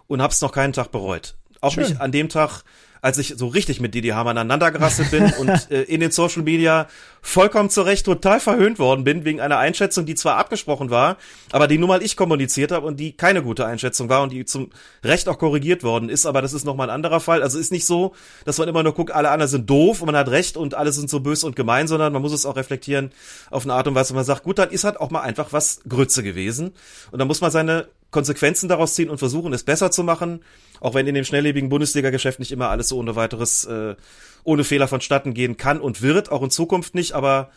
[0.07, 1.35] und habe es noch keinen Tag bereut.
[1.61, 1.83] Auch Schön.
[1.83, 2.63] nicht an dem Tag,
[3.01, 6.43] als ich so richtig mit Didi Hamann aneinander gerasselt bin und äh, in den Social
[6.43, 6.87] Media
[7.21, 11.17] vollkommen zurecht total verhöhnt worden bin wegen einer Einschätzung, die zwar abgesprochen war,
[11.51, 14.45] aber die nun mal ich kommuniziert habe und die keine gute Einschätzung war und die
[14.45, 14.69] zum
[15.03, 17.43] Recht auch korrigiert worden ist, aber das ist nochmal ein anderer Fall.
[17.43, 18.13] Also ist nicht so,
[18.45, 20.91] dass man immer nur guckt, alle anderen sind doof und man hat recht und alle
[20.91, 23.11] sind so böse und gemein, sondern man muss es auch reflektieren
[23.49, 25.51] auf eine Art und Weise, wo man sagt, gut, dann ist halt auch mal einfach
[25.51, 26.71] was Grütze gewesen
[27.11, 30.41] und dann muss man seine Konsequenzen daraus ziehen und versuchen, es besser zu machen,
[30.79, 33.95] auch wenn in dem schnelllebigen Bundesliga-Geschäft nicht immer alles so ohne weiteres, äh,
[34.43, 37.51] ohne Fehler vonstatten gehen kann und wird, auch in Zukunft nicht, aber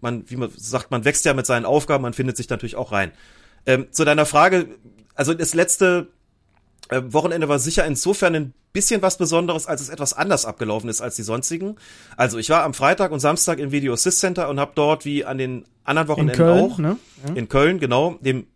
[0.00, 2.92] man, wie man sagt, man wächst ja mit seinen Aufgaben, man findet sich natürlich auch
[2.92, 3.12] rein.
[3.66, 4.68] Ähm, zu deiner Frage,
[5.14, 6.08] also das letzte
[6.90, 11.00] äh, Wochenende war sicher insofern ein bisschen was Besonderes, als es etwas anders abgelaufen ist
[11.00, 11.76] als die sonstigen.
[12.16, 15.24] Also ich war am Freitag und Samstag im Video Assist Center und habe dort wie
[15.24, 16.96] an den anderen Wochenenden in Köln, auch ne?
[17.26, 17.34] ja.
[17.34, 18.46] in Köln genau dem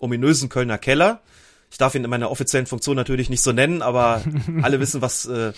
[0.00, 1.20] ominösen Kölner Keller.
[1.70, 4.22] Ich darf ihn in meiner offiziellen Funktion natürlich nicht so nennen, aber
[4.62, 5.52] alle wissen, was, äh,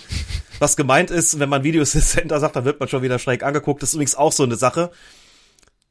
[0.58, 1.38] was gemeint ist.
[1.38, 3.82] Wenn man Video Assist Center sagt, dann wird man schon wieder schräg angeguckt.
[3.82, 4.90] Das ist übrigens auch so eine Sache.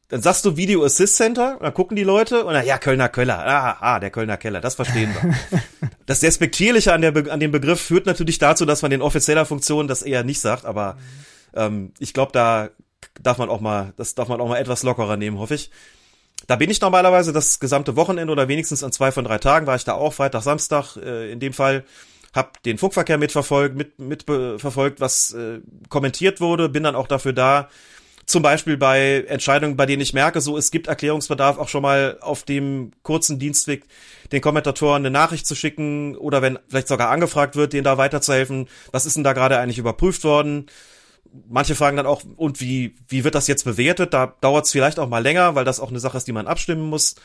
[0.09, 3.07] Dann sagst du Video Assist Center, und dann gucken die Leute und dann, ja, Kölner
[3.07, 5.33] Keller, ah, ah, der Kölner Keller, das verstehen wir.
[6.05, 9.87] das Despektierliche an, der an dem Begriff führt natürlich dazu, dass man den offizieller Funktion
[9.87, 10.97] das eher nicht sagt, aber
[11.53, 12.71] ähm, ich glaube, da
[13.21, 15.71] darf man auch mal, das darf man auch mal etwas lockerer nehmen, hoffe ich.
[16.47, 19.75] Da bin ich normalerweise das gesamte Wochenende oder wenigstens an zwei von drei Tagen war
[19.75, 21.83] ich da auch, Freitag, Samstag äh, in dem Fall.
[22.33, 27.67] Hab den Funkverkehr mitverfolgt, mit, mitverfolgt, was äh, kommentiert wurde, bin dann auch dafür da,
[28.25, 32.17] zum Beispiel bei Entscheidungen, bei denen ich merke, so es gibt Erklärungsbedarf, auch schon mal
[32.21, 33.83] auf dem kurzen Dienstweg
[34.31, 38.69] den Kommentatoren eine Nachricht zu schicken oder wenn vielleicht sogar angefragt wird, denen da weiterzuhelfen,
[38.91, 40.67] was ist denn da gerade eigentlich überprüft worden?
[41.47, 44.13] Manche fragen dann auch, und wie, wie wird das jetzt bewertet?
[44.13, 46.47] Da dauert es vielleicht auch mal länger, weil das auch eine Sache ist, die man
[46.47, 47.15] abstimmen muss.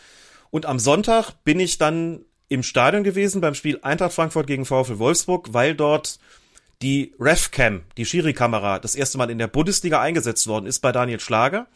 [0.51, 4.99] Und am Sonntag bin ich dann im Stadion gewesen beim Spiel Eintracht Frankfurt gegen VfL
[4.99, 6.19] Wolfsburg, weil dort
[6.83, 11.21] die RefCam, die Schiri-Kamera, das erste Mal in der Bundesliga eingesetzt worden ist bei Daniel
[11.21, 11.67] Schlager.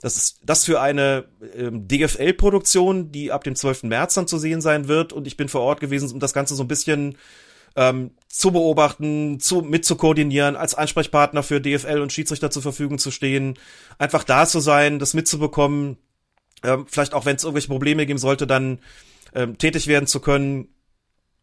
[0.00, 1.24] Das ist das für eine
[1.56, 3.84] ähm, DFL-Produktion, die ab dem 12.
[3.84, 5.14] März dann zu sehen sein wird.
[5.14, 7.16] Und ich bin vor Ort gewesen, um das Ganze so ein bisschen
[7.76, 12.98] ähm, zu beobachten, zu, mit zu koordinieren, als Ansprechpartner für DFL und Schiedsrichter zur Verfügung
[12.98, 13.56] zu stehen,
[13.96, 15.98] einfach da zu sein, das mitzubekommen,
[16.64, 18.80] ähm, vielleicht auch wenn es irgendwelche Probleme geben sollte, dann
[19.36, 20.66] ähm, tätig werden zu können.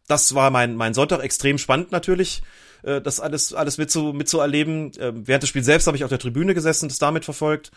[0.10, 2.42] Das war mein, mein Sonntag extrem spannend natürlich,
[2.84, 4.92] äh, das alles, alles mitzu, mitzuerleben.
[4.98, 7.72] Äh, während des Spiels selbst habe ich auf der Tribüne gesessen, das damit verfolgt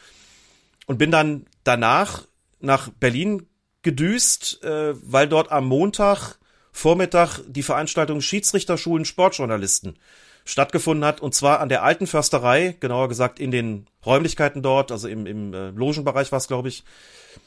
[0.86, 2.24] und bin dann danach
[2.58, 3.46] nach Berlin
[3.82, 6.40] gedüst, äh, weil dort am Montag
[6.76, 9.96] Vormittag die Veranstaltung Schiedsrichterschulen Sportjournalisten
[10.44, 15.06] stattgefunden hat, und zwar an der alten Försterei, genauer gesagt in den Räumlichkeiten dort, also
[15.08, 16.82] im, im äh, Logenbereich war es, glaube ich.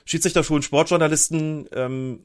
[0.06, 2.24] Schiedsrichterschulen Sportjournalisten ähm,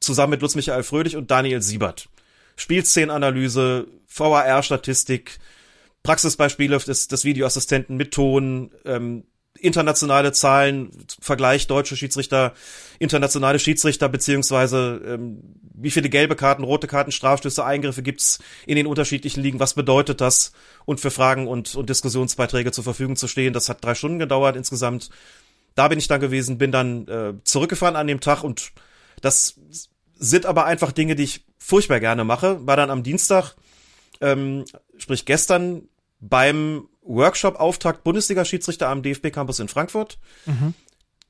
[0.00, 2.08] zusammen mit Lutz Michael Fröhlich und Daniel Siebert.
[2.56, 5.38] Spielszenenanalyse, VAR-Statistik,
[6.02, 9.24] Praxisbeispiele des, des Videoassistenten mit Ton, ähm,
[9.60, 10.90] internationale Zahlen,
[11.20, 12.54] Vergleich deutsche Schiedsrichter,
[12.98, 15.42] internationale Schiedsrichter, beziehungsweise ähm,
[15.74, 20.20] wie viele gelbe Karten, rote Karten, Strafstöße, Eingriffe gibt's in den unterschiedlichen Ligen, was bedeutet
[20.20, 20.52] das
[20.84, 23.52] und für Fragen und, und Diskussionsbeiträge zur Verfügung zu stehen.
[23.52, 25.10] Das hat drei Stunden gedauert insgesamt.
[25.74, 28.72] Da bin ich dann gewesen, bin dann äh, zurückgefahren an dem Tag und
[29.20, 29.60] das
[30.16, 32.66] sind aber einfach Dinge, die ich furchtbar gerne mache.
[32.66, 33.54] War dann am Dienstag,
[34.20, 34.64] ähm,
[34.96, 35.88] sprich gestern,
[36.20, 40.18] beim Workshop-Auftakt Bundesliga-Schiedsrichter am DFB-Campus in Frankfurt.
[40.46, 40.74] Mhm.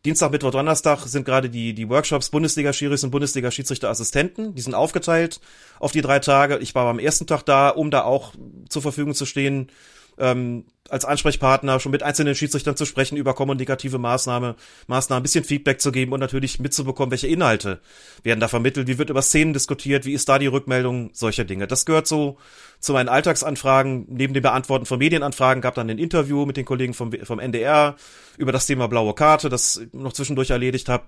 [0.04, 4.54] Dienstag, Mittwoch, Donnerstag sind gerade die, die Workshops Bundesliga-Schiris und Bundesliga-Schiedsrichter-Assistenten.
[4.54, 5.40] Die sind aufgeteilt
[5.80, 6.58] auf die drei Tage.
[6.58, 8.32] Ich war am ersten Tag da, um da auch
[8.68, 9.70] zur Verfügung zu stehen
[10.18, 14.56] ähm, als Ansprechpartner schon mit einzelnen Schiedsrichtern zu sprechen über kommunikative Maßnahme,
[14.86, 17.80] Maßnahmen, ein bisschen Feedback zu geben und natürlich mitzubekommen, welche Inhalte
[18.22, 21.66] werden da vermittelt, wie wird über Szenen diskutiert, wie ist da die Rückmeldung, solche Dinge.
[21.66, 22.38] Das gehört so
[22.80, 24.06] zu meinen Alltagsanfragen.
[24.08, 27.96] Neben dem Beantworten von Medienanfragen gab dann ein Interview mit den Kollegen vom, vom NDR
[28.38, 31.04] über das Thema blaue Karte, das noch zwischendurch erledigt habe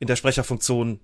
[0.00, 1.00] in der Sprecherfunktion.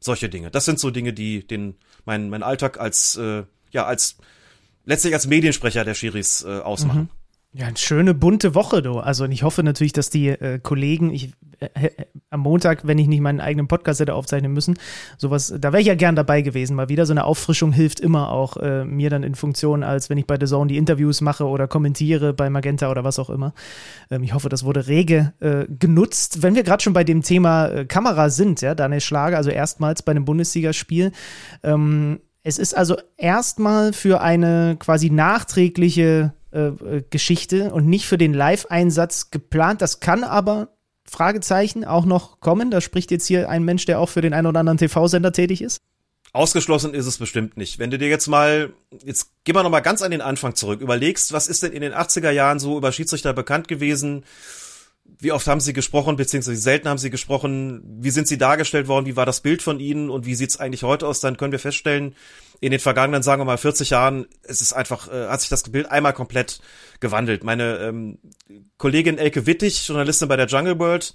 [0.00, 0.50] Solche Dinge.
[0.50, 4.16] Das sind so Dinge, die den mein mein Alltag als äh, ja als
[4.84, 7.02] letztlich als Mediensprecher der Schiris äh, ausmachen.
[7.02, 7.08] Mhm.
[7.54, 8.98] Ja, eine schöne bunte Woche, du.
[8.98, 11.90] Also ich hoffe natürlich, dass die äh, Kollegen, ich äh, äh,
[12.30, 14.78] am Montag, wenn ich nicht meinen eigenen Podcast hätte aufzeichnen müssen,
[15.18, 16.74] sowas, da wäre ich ja gern dabei gewesen.
[16.74, 20.16] Mal wieder so eine Auffrischung hilft immer auch äh, mir dann in Funktion, als wenn
[20.16, 23.52] ich bei The Zone die Interviews mache oder kommentiere bei Magenta oder was auch immer.
[24.10, 26.42] Ähm, ich hoffe, das wurde rege äh, genutzt.
[26.42, 30.02] Wenn wir gerade schon bei dem Thema äh, Kamera sind, ja, Daniel Schlager, also erstmals
[30.02, 31.12] bei einem Bundesligaspiel,
[31.62, 38.18] ähm, es ist also erstmal für eine quasi nachträgliche äh, äh, Geschichte und nicht für
[38.18, 39.80] den Live-Einsatz geplant.
[39.80, 40.68] Das kann aber,
[41.04, 42.70] Fragezeichen, auch noch kommen.
[42.70, 45.62] Da spricht jetzt hier ein Mensch, der auch für den einen oder anderen TV-Sender tätig
[45.62, 45.78] ist.
[46.34, 47.78] Ausgeschlossen ist es bestimmt nicht.
[47.78, 48.72] Wenn du dir jetzt mal,
[49.04, 51.92] jetzt gehen wir nochmal ganz an den Anfang zurück, überlegst, was ist denn in den
[51.92, 54.24] 80er Jahren so über Schiedsrichter bekannt gewesen?
[55.22, 57.80] Wie oft haben sie gesprochen, beziehungsweise selten haben sie gesprochen?
[58.00, 59.06] Wie sind sie dargestellt worden?
[59.06, 60.10] Wie war das Bild von ihnen?
[60.10, 61.20] Und wie sieht's eigentlich heute aus?
[61.20, 62.16] Dann können wir feststellen,
[62.60, 65.62] in den vergangenen, sagen wir mal, 40 Jahren, es ist einfach, äh, hat sich das
[65.62, 66.60] Bild einmal komplett
[66.98, 67.44] gewandelt.
[67.44, 68.18] Meine ähm,
[68.78, 71.14] Kollegin Elke Wittig, Journalistin bei der Jungle World,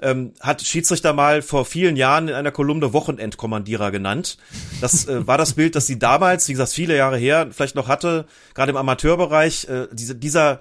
[0.00, 4.38] ähm, hat Schiedsrichter mal vor vielen Jahren in einer Kolumne Wochenendkommandierer genannt.
[4.80, 7.88] Das äh, war das Bild, das sie damals, wie gesagt, viele Jahre her, vielleicht noch
[7.88, 9.68] hatte, gerade im Amateurbereich.
[9.68, 10.60] Äh, diese, dieser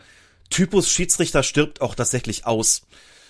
[0.50, 2.84] Typus Schiedsrichter stirbt auch tatsächlich aus.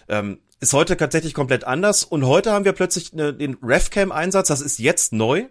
[0.07, 2.03] Ähm, ist heute tatsächlich komplett anders.
[2.03, 5.45] Und heute haben wir plötzlich eine, den RefCam-Einsatz, das ist jetzt neu.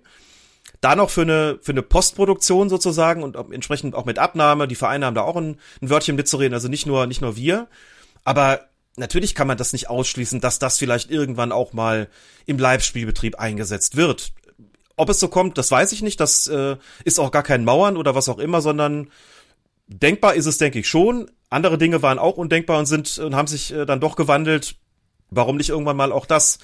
[0.80, 4.68] Da noch für eine, für eine Postproduktion sozusagen und entsprechend auch mit Abnahme.
[4.68, 7.68] Die Vereine haben da auch ein, ein Wörtchen mitzureden, also nicht nur, nicht nur wir.
[8.22, 12.08] Aber natürlich kann man das nicht ausschließen, dass das vielleicht irgendwann auch mal
[12.46, 14.32] im Live-Spielbetrieb eingesetzt wird.
[14.96, 16.20] Ob es so kommt, das weiß ich nicht.
[16.20, 19.10] Das äh, ist auch gar kein Mauern oder was auch immer, sondern
[19.86, 21.30] denkbar ist es, denke ich schon.
[21.50, 24.76] Andere Dinge waren auch undenkbar und sind und haben sich äh, dann doch gewandelt.
[25.30, 26.58] Warum nicht irgendwann mal auch das?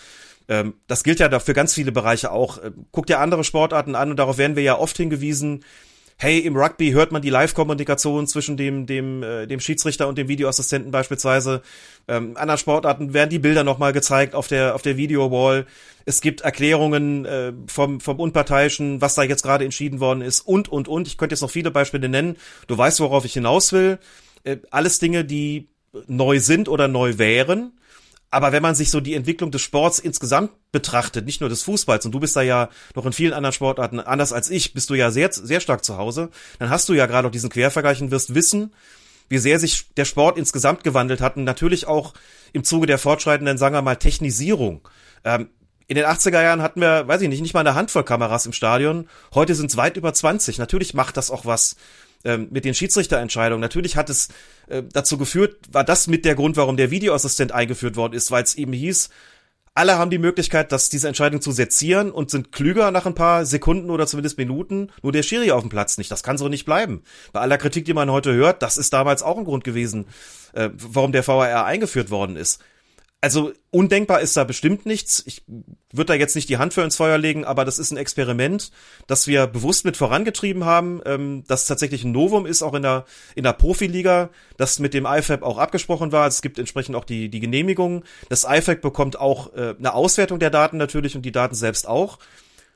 [0.49, 2.63] Ähm, das gilt ja für ganz viele Bereiche auch.
[2.63, 5.65] Ähm, guck dir andere Sportarten an und darauf werden wir ja oft hingewiesen.
[6.17, 10.29] Hey, im Rugby hört man die Live-Kommunikation zwischen dem, dem, äh, dem Schiedsrichter und dem
[10.29, 11.61] Videoassistenten beispielsweise.
[12.07, 15.67] Ähm, anderen Sportarten werden die Bilder nochmal gezeigt auf der, auf der Video-Wall.
[16.05, 20.69] Es gibt Erklärungen äh, vom, vom Unparteiischen, was da jetzt gerade entschieden worden ist und,
[20.69, 21.09] und, und.
[21.09, 22.37] Ich könnte jetzt noch viele Beispiele nennen.
[22.69, 23.99] Du weißt, worauf ich hinaus will.
[24.45, 25.69] Äh, alles Dinge, die
[26.07, 27.73] neu sind oder neu wären.
[28.31, 32.05] Aber wenn man sich so die Entwicklung des Sports insgesamt betrachtet, nicht nur des Fußballs,
[32.05, 34.95] und du bist da ja noch in vielen anderen Sportarten anders als ich, bist du
[34.95, 38.11] ja sehr, sehr stark zu Hause, dann hast du ja gerade auch diesen Quervergleich und
[38.11, 38.73] wirst wissen,
[39.29, 42.13] wie sehr sich der Sport insgesamt gewandelt hat und natürlich auch
[42.53, 44.87] im Zuge der fortschreitenden, sagen wir mal, Technisierung.
[45.23, 45.49] Ähm,
[45.87, 48.53] in den 80er Jahren hatten wir, weiß ich nicht, nicht mal eine Handvoll Kameras im
[48.53, 49.09] Stadion.
[49.35, 50.59] Heute sind es weit über 20.
[50.59, 51.77] Natürlich macht das auch was
[52.25, 53.61] ähm, mit den Schiedsrichterentscheidungen.
[53.61, 54.29] Natürlich hat es
[54.69, 58.43] äh, dazu geführt, war das mit der Grund, warum der Videoassistent eingeführt worden ist, weil
[58.43, 59.11] es eben hieß,
[59.77, 63.45] alle haben die Möglichkeit, dass diese Entscheidung zu sezieren und sind klüger nach ein paar
[63.45, 66.13] Sekunden oder zumindest Minuten, nur der Schiri auf dem Platz nicht.
[66.13, 67.03] Das kann so nicht bleiben.
[67.33, 70.07] Bei aller Kritik, die man heute hört, das ist damals auch ein Grund gewesen,
[70.53, 72.63] äh, warum der VAR eingeführt worden ist
[73.25, 75.23] also undenkbar ist da bestimmt nichts.
[75.25, 75.45] Ich
[75.91, 78.71] würde da jetzt nicht die Hand für ins Feuer legen, aber das ist ein Experiment,
[79.07, 83.07] das wir bewusst mit vorangetrieben haben, ähm, das tatsächlich ein Novum ist, auch in der,
[83.35, 86.27] in der Profiliga, das mit dem IFAB auch abgesprochen war.
[86.27, 88.05] Es gibt entsprechend auch die, die Genehmigung.
[88.29, 92.19] Das IFAB bekommt auch äh, eine Auswertung der Daten natürlich und die Daten selbst auch.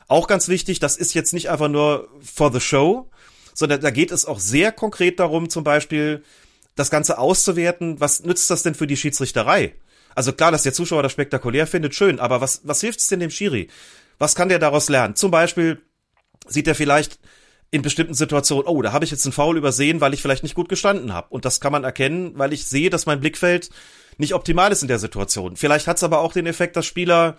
[0.06, 3.10] Auch ganz wichtig, das ist jetzt nicht einfach nur for the show,
[3.52, 6.22] sondern da geht es auch sehr konkret darum, zum Beispiel
[6.74, 8.00] das Ganze auszuwerten.
[8.00, 9.74] Was nützt das denn für die Schiedsrichterei?
[10.18, 13.20] Also klar, dass der Zuschauer das spektakulär findet, schön, aber was, was hilft es denn
[13.20, 13.68] dem Schiri?
[14.18, 15.14] Was kann der daraus lernen?
[15.14, 15.80] Zum Beispiel
[16.44, 17.20] sieht er vielleicht
[17.70, 20.56] in bestimmten Situationen, oh, da habe ich jetzt einen Foul übersehen, weil ich vielleicht nicht
[20.56, 21.28] gut gestanden habe.
[21.30, 23.70] Und das kann man erkennen, weil ich sehe, dass mein Blickfeld
[24.16, 25.56] nicht optimal ist in der Situation.
[25.56, 27.38] Vielleicht hat es aber auch den Effekt, dass Spieler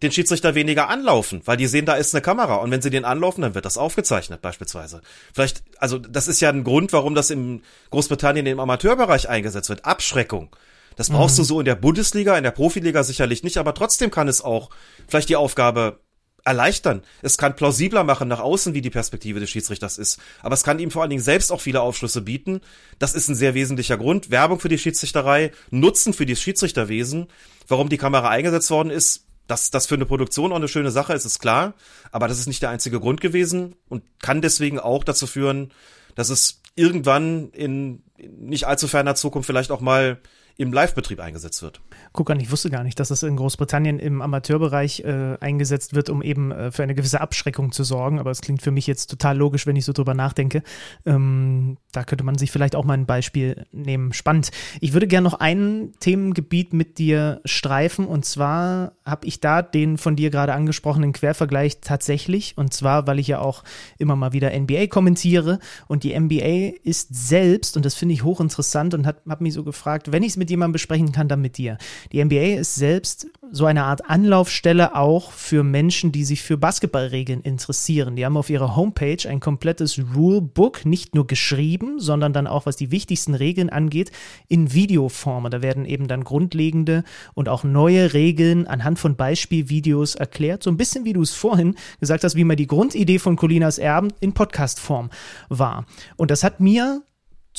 [0.00, 3.04] den Schiedsrichter weniger anlaufen, weil die sehen, da ist eine Kamera und wenn sie den
[3.04, 5.00] anlaufen, dann wird das aufgezeichnet beispielsweise.
[5.34, 9.84] Vielleicht, also das ist ja ein Grund, warum das im Großbritannien im Amateurbereich eingesetzt wird.
[9.84, 10.54] Abschreckung.
[11.00, 11.40] Das brauchst mhm.
[11.40, 14.68] du so in der Bundesliga, in der Profiliga sicherlich nicht, aber trotzdem kann es auch
[15.08, 16.00] vielleicht die Aufgabe
[16.44, 17.00] erleichtern.
[17.22, 20.20] Es kann plausibler machen nach außen, wie die Perspektive des Schiedsrichters ist.
[20.42, 22.60] Aber es kann ihm vor allen Dingen selbst auch viele Aufschlüsse bieten.
[22.98, 24.30] Das ist ein sehr wesentlicher Grund.
[24.30, 27.28] Werbung für die Schiedsrichterei, Nutzen für das Schiedsrichterwesen.
[27.66, 31.14] Warum die Kamera eingesetzt worden ist, dass das für eine Produktion auch eine schöne Sache
[31.14, 31.72] ist, ist klar.
[32.12, 35.72] Aber das ist nicht der einzige Grund gewesen und kann deswegen auch dazu führen,
[36.14, 40.20] dass es irgendwann in nicht allzu ferner Zukunft vielleicht auch mal
[40.60, 41.80] im Live-Betrieb eingesetzt wird.
[42.12, 46.10] Guck an, ich wusste gar nicht, dass es in Großbritannien im Amateurbereich äh, eingesetzt wird,
[46.10, 48.18] um eben äh, für eine gewisse Abschreckung zu sorgen.
[48.18, 50.62] Aber es klingt für mich jetzt total logisch, wenn ich so drüber nachdenke.
[51.06, 54.12] Ähm, da könnte man sich vielleicht auch mal ein Beispiel nehmen.
[54.12, 54.50] Spannend.
[54.82, 58.04] Ich würde gerne noch ein Themengebiet mit dir streifen.
[58.04, 62.58] Und zwar habe ich da den von dir gerade angesprochenen Quervergleich tatsächlich.
[62.58, 63.64] Und zwar, weil ich ja auch
[63.96, 65.58] immer mal wieder NBA kommentiere.
[65.88, 70.12] Und die NBA ist selbst, und das finde ich hochinteressant und habe mich so gefragt,
[70.12, 71.78] wenn ich es mit jemandem besprechen kann, dann mit dir.
[72.12, 77.40] Die NBA ist selbst so eine Art Anlaufstelle auch für Menschen, die sich für Basketballregeln
[77.40, 78.16] interessieren.
[78.16, 82.76] Die haben auf ihrer Homepage ein komplettes Rulebook, nicht nur geschrieben, sondern dann auch, was
[82.76, 84.12] die wichtigsten Regeln angeht,
[84.48, 85.50] in Videoform.
[85.50, 87.02] Da werden eben dann grundlegende
[87.34, 90.62] und auch neue Regeln anhand von Beispielvideos erklärt.
[90.62, 93.78] So ein bisschen wie du es vorhin gesagt hast, wie mal die Grundidee von Colinas
[93.78, 95.10] Erben in Podcastform
[95.48, 95.86] war.
[96.16, 97.02] Und das hat mir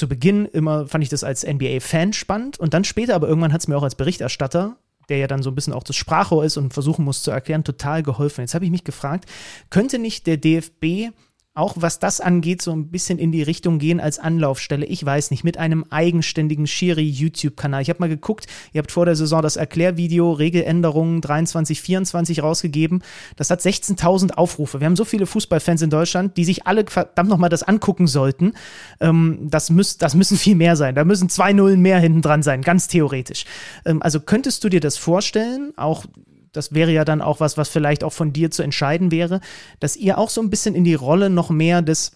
[0.02, 3.62] zu Beginn immer fand ich das als NBA-Fan spannend und dann später, aber irgendwann hat
[3.62, 4.78] es mir auch als Berichterstatter,
[5.10, 7.64] der ja dann so ein bisschen auch das Sprachrohr ist und versuchen muss zu erklären,
[7.64, 8.42] total geholfen.
[8.42, 9.30] Jetzt habe ich mich gefragt,
[9.70, 11.14] könnte nicht der DFB
[11.54, 14.86] auch was das angeht, so ein bisschen in die Richtung gehen als Anlaufstelle.
[14.86, 17.82] Ich weiß nicht, mit einem eigenständigen Schiri-YouTube-Kanal.
[17.82, 23.04] Ich habe mal geguckt, ihr habt vor der Saison das Erklärvideo Regeländerungen 23, 24 rausgegeben.
[23.36, 24.80] Das hat 16.000 Aufrufe.
[24.80, 28.54] Wir haben so viele Fußballfans in Deutschland, die sich alle verdammt nochmal das angucken sollten.
[29.02, 30.96] Ähm, das, müß, das müssen viel mehr sein.
[30.96, 33.44] Da müssen zwei Nullen mehr hinten dran sein, ganz theoretisch.
[33.84, 36.06] Ähm, also könntest du dir das vorstellen, auch
[36.52, 39.42] das wäre ja dann auch was, was vielleicht auch von dir zu entscheiden wäre,
[39.80, 42.12] dass ihr auch so ein bisschen in die Rolle noch mehr des,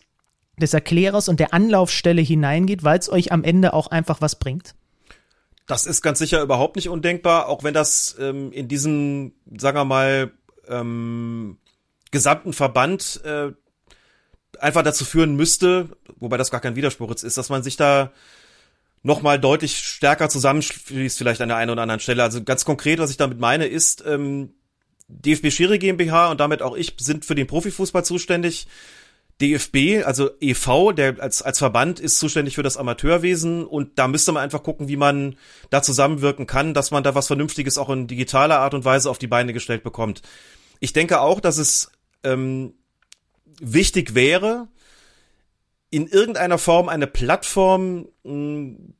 [0.57, 4.75] des Erklärers und der Anlaufstelle hineingeht, weil es euch am Ende auch einfach was bringt?
[5.67, 9.86] Das ist ganz sicher überhaupt nicht undenkbar, auch wenn das ähm, in diesem, sagen wir
[9.86, 10.31] mal,
[10.67, 11.57] ähm,
[12.11, 13.51] gesamten Verband äh,
[14.59, 18.11] einfach dazu führen müsste, wobei das gar kein Widerspruch ist, dass man sich da
[19.06, 22.24] nochmal deutlich stärker zusammenschließt, vielleicht an der einen oder anderen Stelle.
[22.24, 24.56] Also ganz konkret, was ich damit meine, ist, ähm,
[25.08, 28.68] DFB Schiri GmbH und damit auch ich sind für den Profifußball zuständig.
[29.41, 34.32] DFB, also EV, der als, als Verband ist zuständig für das Amateurwesen und da müsste
[34.32, 35.36] man einfach gucken, wie man
[35.70, 39.20] da zusammenwirken kann, dass man da was Vernünftiges auch in digitaler Art und Weise auf
[39.20, 40.22] die Beine gestellt bekommt.
[40.80, 41.91] Ich denke auch, dass es
[42.24, 42.74] ähm,
[43.60, 44.70] wichtig wäre,
[45.89, 48.95] in irgendeiner Form eine Plattform mh, hm,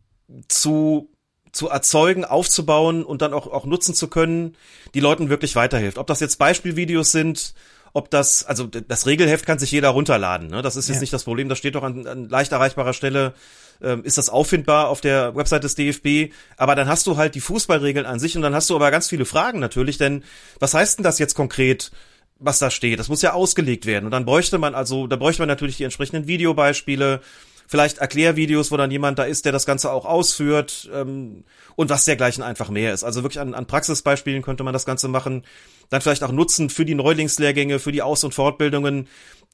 [0.48, 1.10] zu
[1.52, 4.58] zu erzeugen, aufzubauen und dann auch, auch nutzen zu können,
[4.94, 5.98] die Leuten wirklich weiterhilft.
[5.98, 7.54] Ob das jetzt Beispielvideos sind,
[7.94, 10.50] ob das, also das Regelheft kann sich jeder runterladen.
[10.50, 10.62] Ne?
[10.62, 11.02] Das ist jetzt ja.
[11.02, 13.34] nicht das Problem, das steht doch an, an leicht erreichbarer Stelle,
[13.82, 16.34] ähm, ist das auffindbar auf der Website des DFB.
[16.58, 19.08] Aber dann hast du halt die Fußballregeln an sich und dann hast du aber ganz
[19.08, 20.26] viele Fragen natürlich, denn
[20.60, 21.92] was heißt denn das jetzt konkret?
[22.38, 23.00] was da steht.
[23.00, 24.04] Das muss ja ausgelegt werden.
[24.04, 27.22] Und dann bräuchte man also, da bräuchte man natürlich die entsprechenden Videobeispiele,
[27.68, 31.44] vielleicht Erklärvideos, wo dann jemand da ist, der das Ganze auch ausführt ähm,
[31.76, 33.04] und was dergleichen einfach mehr ist.
[33.04, 35.44] Also wirklich an, an Praxisbeispielen könnte man das Ganze machen.
[35.90, 39.08] Dann vielleicht auch nutzen für die Neulingslehrgänge, für die Aus- und Fortbildungen.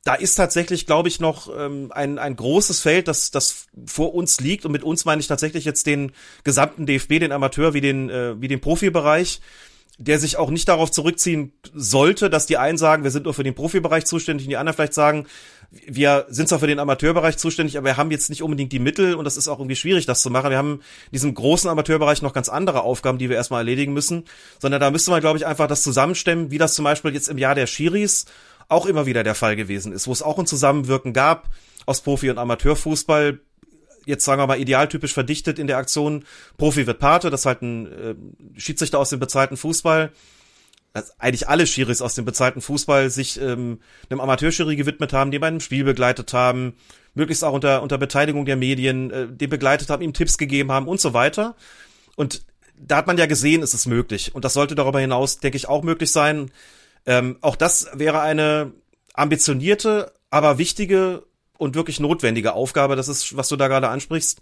[0.04, 4.40] Da ist tatsächlich, glaube ich, noch ähm, ein, ein großes Feld, das, das vor uns
[4.40, 4.66] liegt.
[4.66, 6.12] Und mit uns meine ich tatsächlich jetzt den
[6.44, 9.42] gesamten DFB, den Amateur wie den, äh, wie den Profibereich
[9.98, 13.44] der sich auch nicht darauf zurückziehen sollte, dass die einen sagen, wir sind nur für
[13.44, 15.28] den Profibereich zuständig und die anderen vielleicht sagen,
[15.72, 19.16] wir sind zwar für den Amateurbereich zuständig, aber wir haben jetzt nicht unbedingt die Mittel
[19.16, 20.50] und das ist auch irgendwie schwierig, das zu machen.
[20.50, 24.26] Wir haben in diesem großen Amateurbereich noch ganz andere Aufgaben, die wir erstmal erledigen müssen,
[24.60, 27.38] sondern da müsste man, glaube ich, einfach das zusammenstemmen, wie das zum Beispiel jetzt im
[27.38, 28.26] Jahr der Schiris
[28.68, 31.50] auch immer wieder der Fall gewesen ist, wo es auch ein Zusammenwirken gab
[31.86, 33.40] aus Profi- und Amateurfußball
[34.06, 36.26] jetzt sagen wir mal idealtypisch verdichtet in der Aktion
[36.58, 40.12] Profi wird Pate, das ist halt ein äh, Schiedsrichter aus dem bezahlten Fußball,
[40.94, 43.80] dass eigentlich alle Schiris aus dem bezahlten Fußball sich ähm,
[44.10, 46.74] einem Amateurschiri gewidmet haben, die bei einem Spiel begleitet haben,
[47.14, 50.88] möglichst auch unter, unter Beteiligung der Medien, äh, den begleitet haben, ihm Tipps gegeben haben
[50.88, 51.56] und so weiter.
[52.16, 52.44] Und
[52.78, 54.36] da hat man ja gesehen, ist es möglich.
[54.36, 56.52] Und das sollte darüber hinaus, denke ich, auch möglich sein.
[57.06, 58.74] Ähm, auch das wäre eine
[59.14, 61.24] ambitionierte, aber wichtige
[61.58, 62.96] und wirklich notwendige Aufgabe.
[62.96, 64.42] Das ist, was du da gerade ansprichst.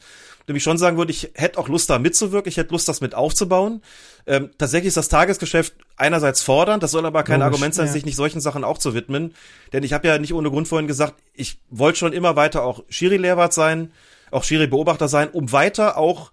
[0.49, 3.01] Dem ich schon sagen würde, ich hätte auch Lust, da mitzuwirken, ich hätte Lust, das
[3.01, 3.83] mit aufzubauen.
[4.25, 7.91] Ähm, tatsächlich ist das Tagesgeschäft einerseits fordernd, das soll aber kein Logisch, Argument sein, ja.
[7.91, 9.35] sich nicht solchen Sachen auch zu widmen.
[9.73, 12.83] Denn ich habe ja nicht ohne Grund vorhin gesagt, ich wollte schon immer weiter auch
[12.89, 13.91] Schiri-Lehrwart sein,
[14.31, 16.31] auch Schiri-Beobachter sein, um weiter auch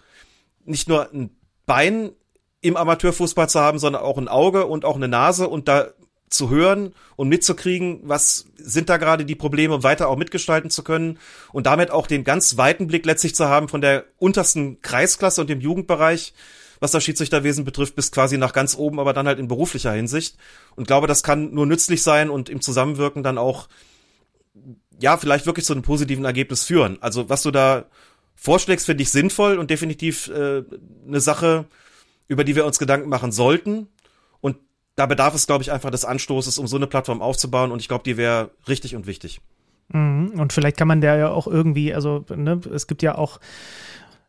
[0.65, 1.37] nicht nur ein
[1.67, 2.13] Bein
[2.63, 5.89] im Amateurfußball zu haben, sondern auch ein Auge und auch eine Nase und da
[6.29, 10.83] zu hören und mitzukriegen, was sind da gerade die Probleme, um weiter auch mitgestalten zu
[10.83, 11.19] können
[11.53, 15.49] und damit auch den ganz weiten Blick letztlich zu haben von der untersten Kreisklasse und
[15.49, 16.35] dem Jugendbereich,
[16.81, 20.37] was das Schiedsrichterwesen betrifft, bis quasi nach ganz oben, aber dann halt in beruflicher Hinsicht.
[20.75, 23.69] Und glaube, das kann nur nützlich sein und im Zusammenwirken dann auch,
[25.01, 26.99] ja, vielleicht wirklich zu einem positiven Ergebnis führen.
[27.01, 27.87] Also was du da
[28.35, 30.65] vorschlägst, finde ich sinnvoll und definitiv äh,
[31.07, 31.67] eine Sache,
[32.29, 33.89] über die wir uns Gedanken machen sollten.
[34.97, 37.71] Da bedarf es, glaube ich, einfach des Anstoßes, um so eine Plattform aufzubauen.
[37.71, 39.41] Und ich glaube, die wäre richtig und wichtig.
[39.89, 40.33] Mhm.
[40.39, 43.39] Und vielleicht kann man der ja auch irgendwie, also ne, es gibt ja auch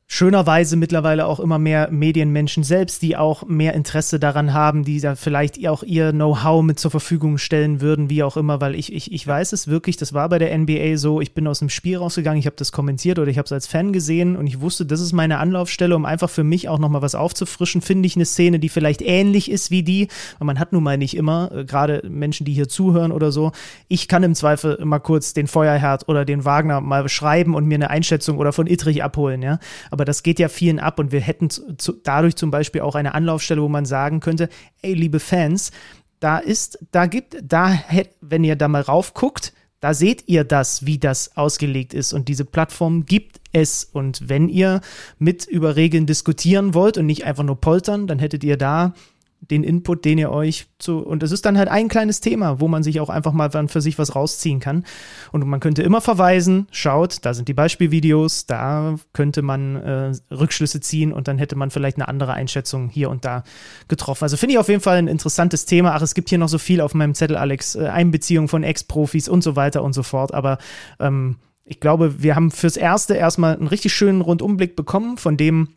[0.09, 5.15] schönerweise mittlerweile auch immer mehr Medienmenschen selbst, die auch mehr Interesse daran haben, die da
[5.15, 9.11] vielleicht auch ihr Know-how mit zur Verfügung stellen würden, wie auch immer, weil ich, ich,
[9.11, 11.97] ich weiß es wirklich, das war bei der NBA so, ich bin aus dem Spiel
[11.97, 14.85] rausgegangen, ich habe das kommentiert oder ich habe es als Fan gesehen und ich wusste,
[14.85, 18.25] das ist meine Anlaufstelle, um einfach für mich auch nochmal was aufzufrischen, finde ich eine
[18.25, 20.07] Szene, die vielleicht ähnlich ist wie die,
[20.39, 23.51] weil man hat nun mal nicht immer, äh, gerade Menschen, die hier zuhören oder so,
[23.89, 27.75] ich kann im Zweifel immer kurz den Feuerherd oder den Wagner mal beschreiben und mir
[27.75, 29.59] eine Einschätzung oder von Ittrich abholen, ja,
[29.91, 33.13] aber das geht ja vielen ab und wir hätten zu, dadurch zum Beispiel auch eine
[33.13, 34.49] Anlaufstelle, wo man sagen könnte,
[34.81, 35.71] ey, liebe Fans,
[36.19, 37.77] da ist, da gibt, da
[38.21, 42.13] wenn ihr da mal raufguckt, da seht ihr das, wie das ausgelegt ist.
[42.13, 43.83] Und diese Plattform gibt es.
[43.83, 44.81] Und wenn ihr
[45.19, 48.93] mit über Regeln diskutieren wollt und nicht einfach nur poltern, dann hättet ihr da
[49.41, 52.67] den Input, den ihr euch zu, und es ist dann halt ein kleines Thema, wo
[52.67, 54.83] man sich auch einfach mal dann für sich was rausziehen kann.
[55.31, 60.81] Und man könnte immer verweisen, schaut, da sind die Beispielvideos, da könnte man äh, Rückschlüsse
[60.81, 63.43] ziehen und dann hätte man vielleicht eine andere Einschätzung hier und da
[63.87, 64.23] getroffen.
[64.23, 65.93] Also finde ich auf jeden Fall ein interessantes Thema.
[65.93, 69.29] Ach, es gibt hier noch so viel auf meinem Zettel, Alex, äh, Einbeziehung von Ex-Profis
[69.29, 70.33] und so weiter und so fort.
[70.33, 70.57] Aber
[70.99, 75.69] ähm, ich glaube, wir haben fürs Erste erstmal einen richtig schönen Rundumblick bekommen von dem,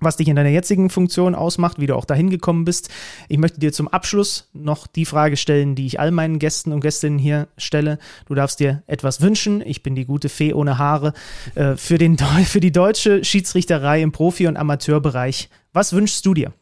[0.00, 2.90] was dich in deiner jetzigen Funktion ausmacht, wie du auch dahin gekommen bist.
[3.28, 6.80] Ich möchte dir zum Abschluss noch die Frage stellen, die ich all meinen Gästen und
[6.80, 7.98] Gästinnen hier stelle.
[8.26, 9.62] Du darfst dir etwas wünschen.
[9.64, 11.12] Ich bin die gute Fee ohne Haare
[11.54, 15.48] äh, für, den, für die deutsche Schiedsrichterei im Profi- und Amateurbereich.
[15.72, 16.52] Was wünschst du dir?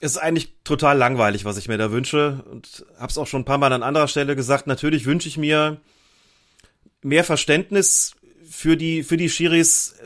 [0.00, 3.42] Es ist eigentlich total langweilig, was ich mir da wünsche und habe es auch schon
[3.42, 4.68] ein paar Mal an anderer Stelle gesagt.
[4.68, 5.80] Natürlich wünsche ich mir
[7.02, 8.14] mehr Verständnis
[8.48, 9.96] für die für die Schiris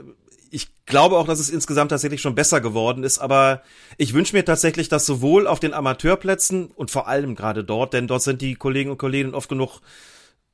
[0.87, 3.62] glaube auch, dass es insgesamt tatsächlich schon besser geworden ist, aber
[3.99, 8.07] ich wünsche mir tatsächlich, dass sowohl auf den Amateurplätzen und vor allem gerade dort, denn
[8.07, 9.80] dort sind die Kollegen und Kolleginnen oft genug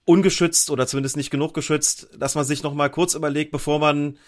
[0.04, 4.18] ungeschützt oder zumindest nicht genug geschützt, dass man sich noch mal kurz überlegt, bevor man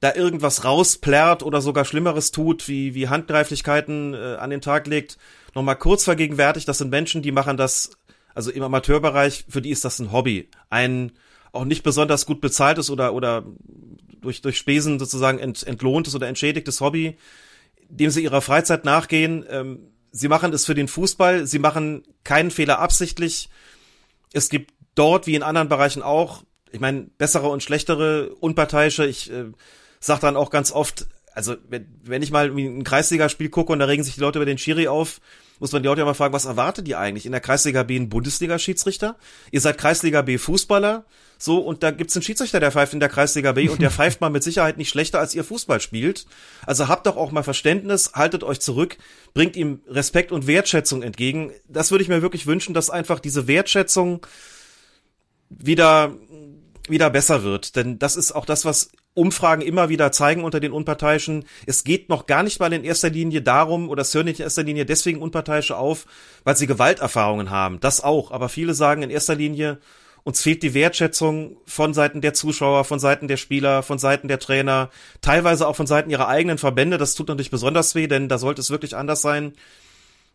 [0.00, 5.18] da irgendwas rausplärrt oder sogar Schlimmeres tut, wie, wie Handgreiflichkeiten äh, an den Tag legt,
[5.54, 7.90] noch mal kurz vergegenwärtigt, das sind Menschen, die machen das,
[8.34, 10.48] also im Amateurbereich, für die ist das ein Hobby.
[10.70, 11.12] Ein
[11.52, 13.44] auch nicht besonders gut bezahltes oder, oder
[14.26, 17.16] durch, durch Spesen sozusagen ent, entlohntes oder entschädigtes Hobby,
[17.88, 19.44] dem sie ihrer Freizeit nachgehen.
[19.48, 19.78] Ähm,
[20.10, 23.48] sie machen es für den Fußball, sie machen keinen Fehler absichtlich.
[24.32, 29.06] Es gibt dort, wie in anderen Bereichen auch, ich meine, bessere und schlechtere, unparteiische.
[29.06, 29.44] Ich äh,
[30.00, 33.84] sag dann auch ganz oft, also wenn, wenn ich mal ein Kreisligaspiel gucke und da
[33.84, 35.20] regen sich die Leute über den Schiri auf,
[35.58, 37.26] muss man die Leute ja mal fragen, was erwartet ihr eigentlich?
[37.26, 39.16] In der Kreisliga B einen Bundesliga-Schiedsrichter?
[39.50, 41.04] Ihr seid Kreisliga B Fußballer?
[41.38, 44.20] So, und da gibt's einen Schiedsrichter, der pfeift in der Kreisliga B und der pfeift
[44.20, 46.26] mal mit Sicherheit nicht schlechter, als ihr Fußball spielt.
[46.66, 48.96] Also habt doch auch mal Verständnis, haltet euch zurück,
[49.34, 51.52] bringt ihm Respekt und Wertschätzung entgegen.
[51.68, 54.26] Das würde ich mir wirklich wünschen, dass einfach diese Wertschätzung
[55.48, 56.14] wieder,
[56.88, 57.76] wieder besser wird.
[57.76, 61.46] Denn das ist auch das, was Umfragen immer wieder zeigen unter den Unparteiischen.
[61.64, 64.44] Es geht noch gar nicht mal in erster Linie darum, oder es hören nicht in
[64.44, 66.04] erster Linie deswegen Unparteiische auf,
[66.44, 67.80] weil sie Gewalterfahrungen haben.
[67.80, 68.30] Das auch.
[68.30, 69.78] Aber viele sagen in erster Linie,
[70.22, 74.38] uns fehlt die Wertschätzung von Seiten der Zuschauer, von Seiten der Spieler, von Seiten der
[74.38, 74.90] Trainer,
[75.22, 76.98] teilweise auch von Seiten ihrer eigenen Verbände.
[76.98, 79.54] Das tut natürlich besonders weh, denn da sollte es wirklich anders sein.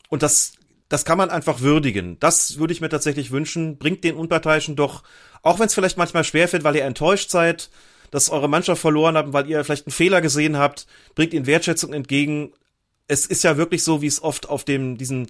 [0.09, 0.53] Und das,
[0.89, 2.17] das kann man einfach würdigen.
[2.19, 3.77] Das würde ich mir tatsächlich wünschen.
[3.77, 5.03] Bringt den Unparteiischen doch,
[5.43, 7.69] auch wenn es vielleicht manchmal schwerfällt, weil ihr enttäuscht seid,
[8.11, 10.85] dass eure Mannschaft verloren habt, weil ihr vielleicht einen Fehler gesehen habt,
[11.15, 12.53] bringt ihnen Wertschätzung entgegen.
[13.07, 15.27] Es ist ja wirklich so, wie es oft auf dem, diesen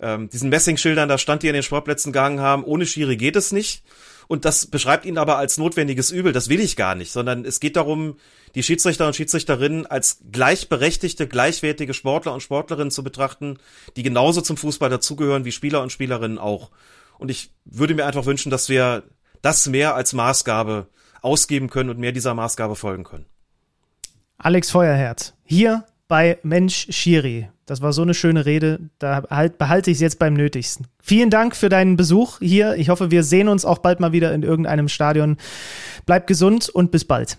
[0.00, 3.52] ähm, diesen Messingschildern da stand, die an den Sportplätzen gegangen haben, ohne Schiri geht es
[3.52, 3.82] nicht.
[4.28, 6.32] Und das beschreibt ihn aber als notwendiges Übel.
[6.32, 8.16] Das will ich gar nicht, sondern es geht darum,
[8.54, 13.58] die Schiedsrichter und Schiedsrichterinnen als gleichberechtigte, gleichwertige Sportler und Sportlerinnen zu betrachten,
[13.96, 16.70] die genauso zum Fußball dazugehören wie Spieler und Spielerinnen auch.
[17.18, 19.02] Und ich würde mir einfach wünschen, dass wir
[19.40, 20.88] das mehr als Maßgabe
[21.22, 23.26] ausgeben können und mehr dieser Maßgabe folgen können.
[24.38, 27.48] Alex Feuerherz, hier bei Mensch Schiri.
[27.66, 30.86] Das war so eine schöne Rede, da halt, behalte ich es jetzt beim Nötigsten.
[31.02, 32.76] Vielen Dank für deinen Besuch hier.
[32.76, 35.36] Ich hoffe, wir sehen uns auch bald mal wieder in irgendeinem Stadion.
[36.06, 37.36] Bleib gesund und bis bald.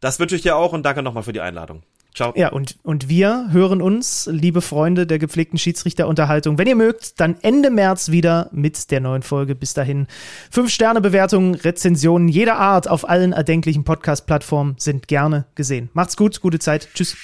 [0.00, 1.82] Das wünsche ich dir auch und danke nochmal für die Einladung.
[2.14, 2.32] Ciao.
[2.36, 7.36] Ja, und, und wir hören uns, liebe Freunde der gepflegten Schiedsrichterunterhaltung, wenn ihr mögt, dann
[7.40, 9.54] Ende März wieder mit der neuen Folge.
[9.54, 10.06] Bis dahin.
[10.50, 15.88] Fünf-Sterne-Bewertungen, Rezensionen jeder Art auf allen erdenklichen Podcast-Plattformen sind gerne gesehen.
[15.94, 16.88] Macht's gut, gute Zeit.
[16.94, 17.16] Tschüss.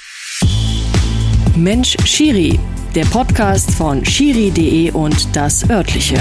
[1.57, 2.59] Mensch Schiri,
[2.95, 6.16] der Podcast von Schiri.de und das örtliche.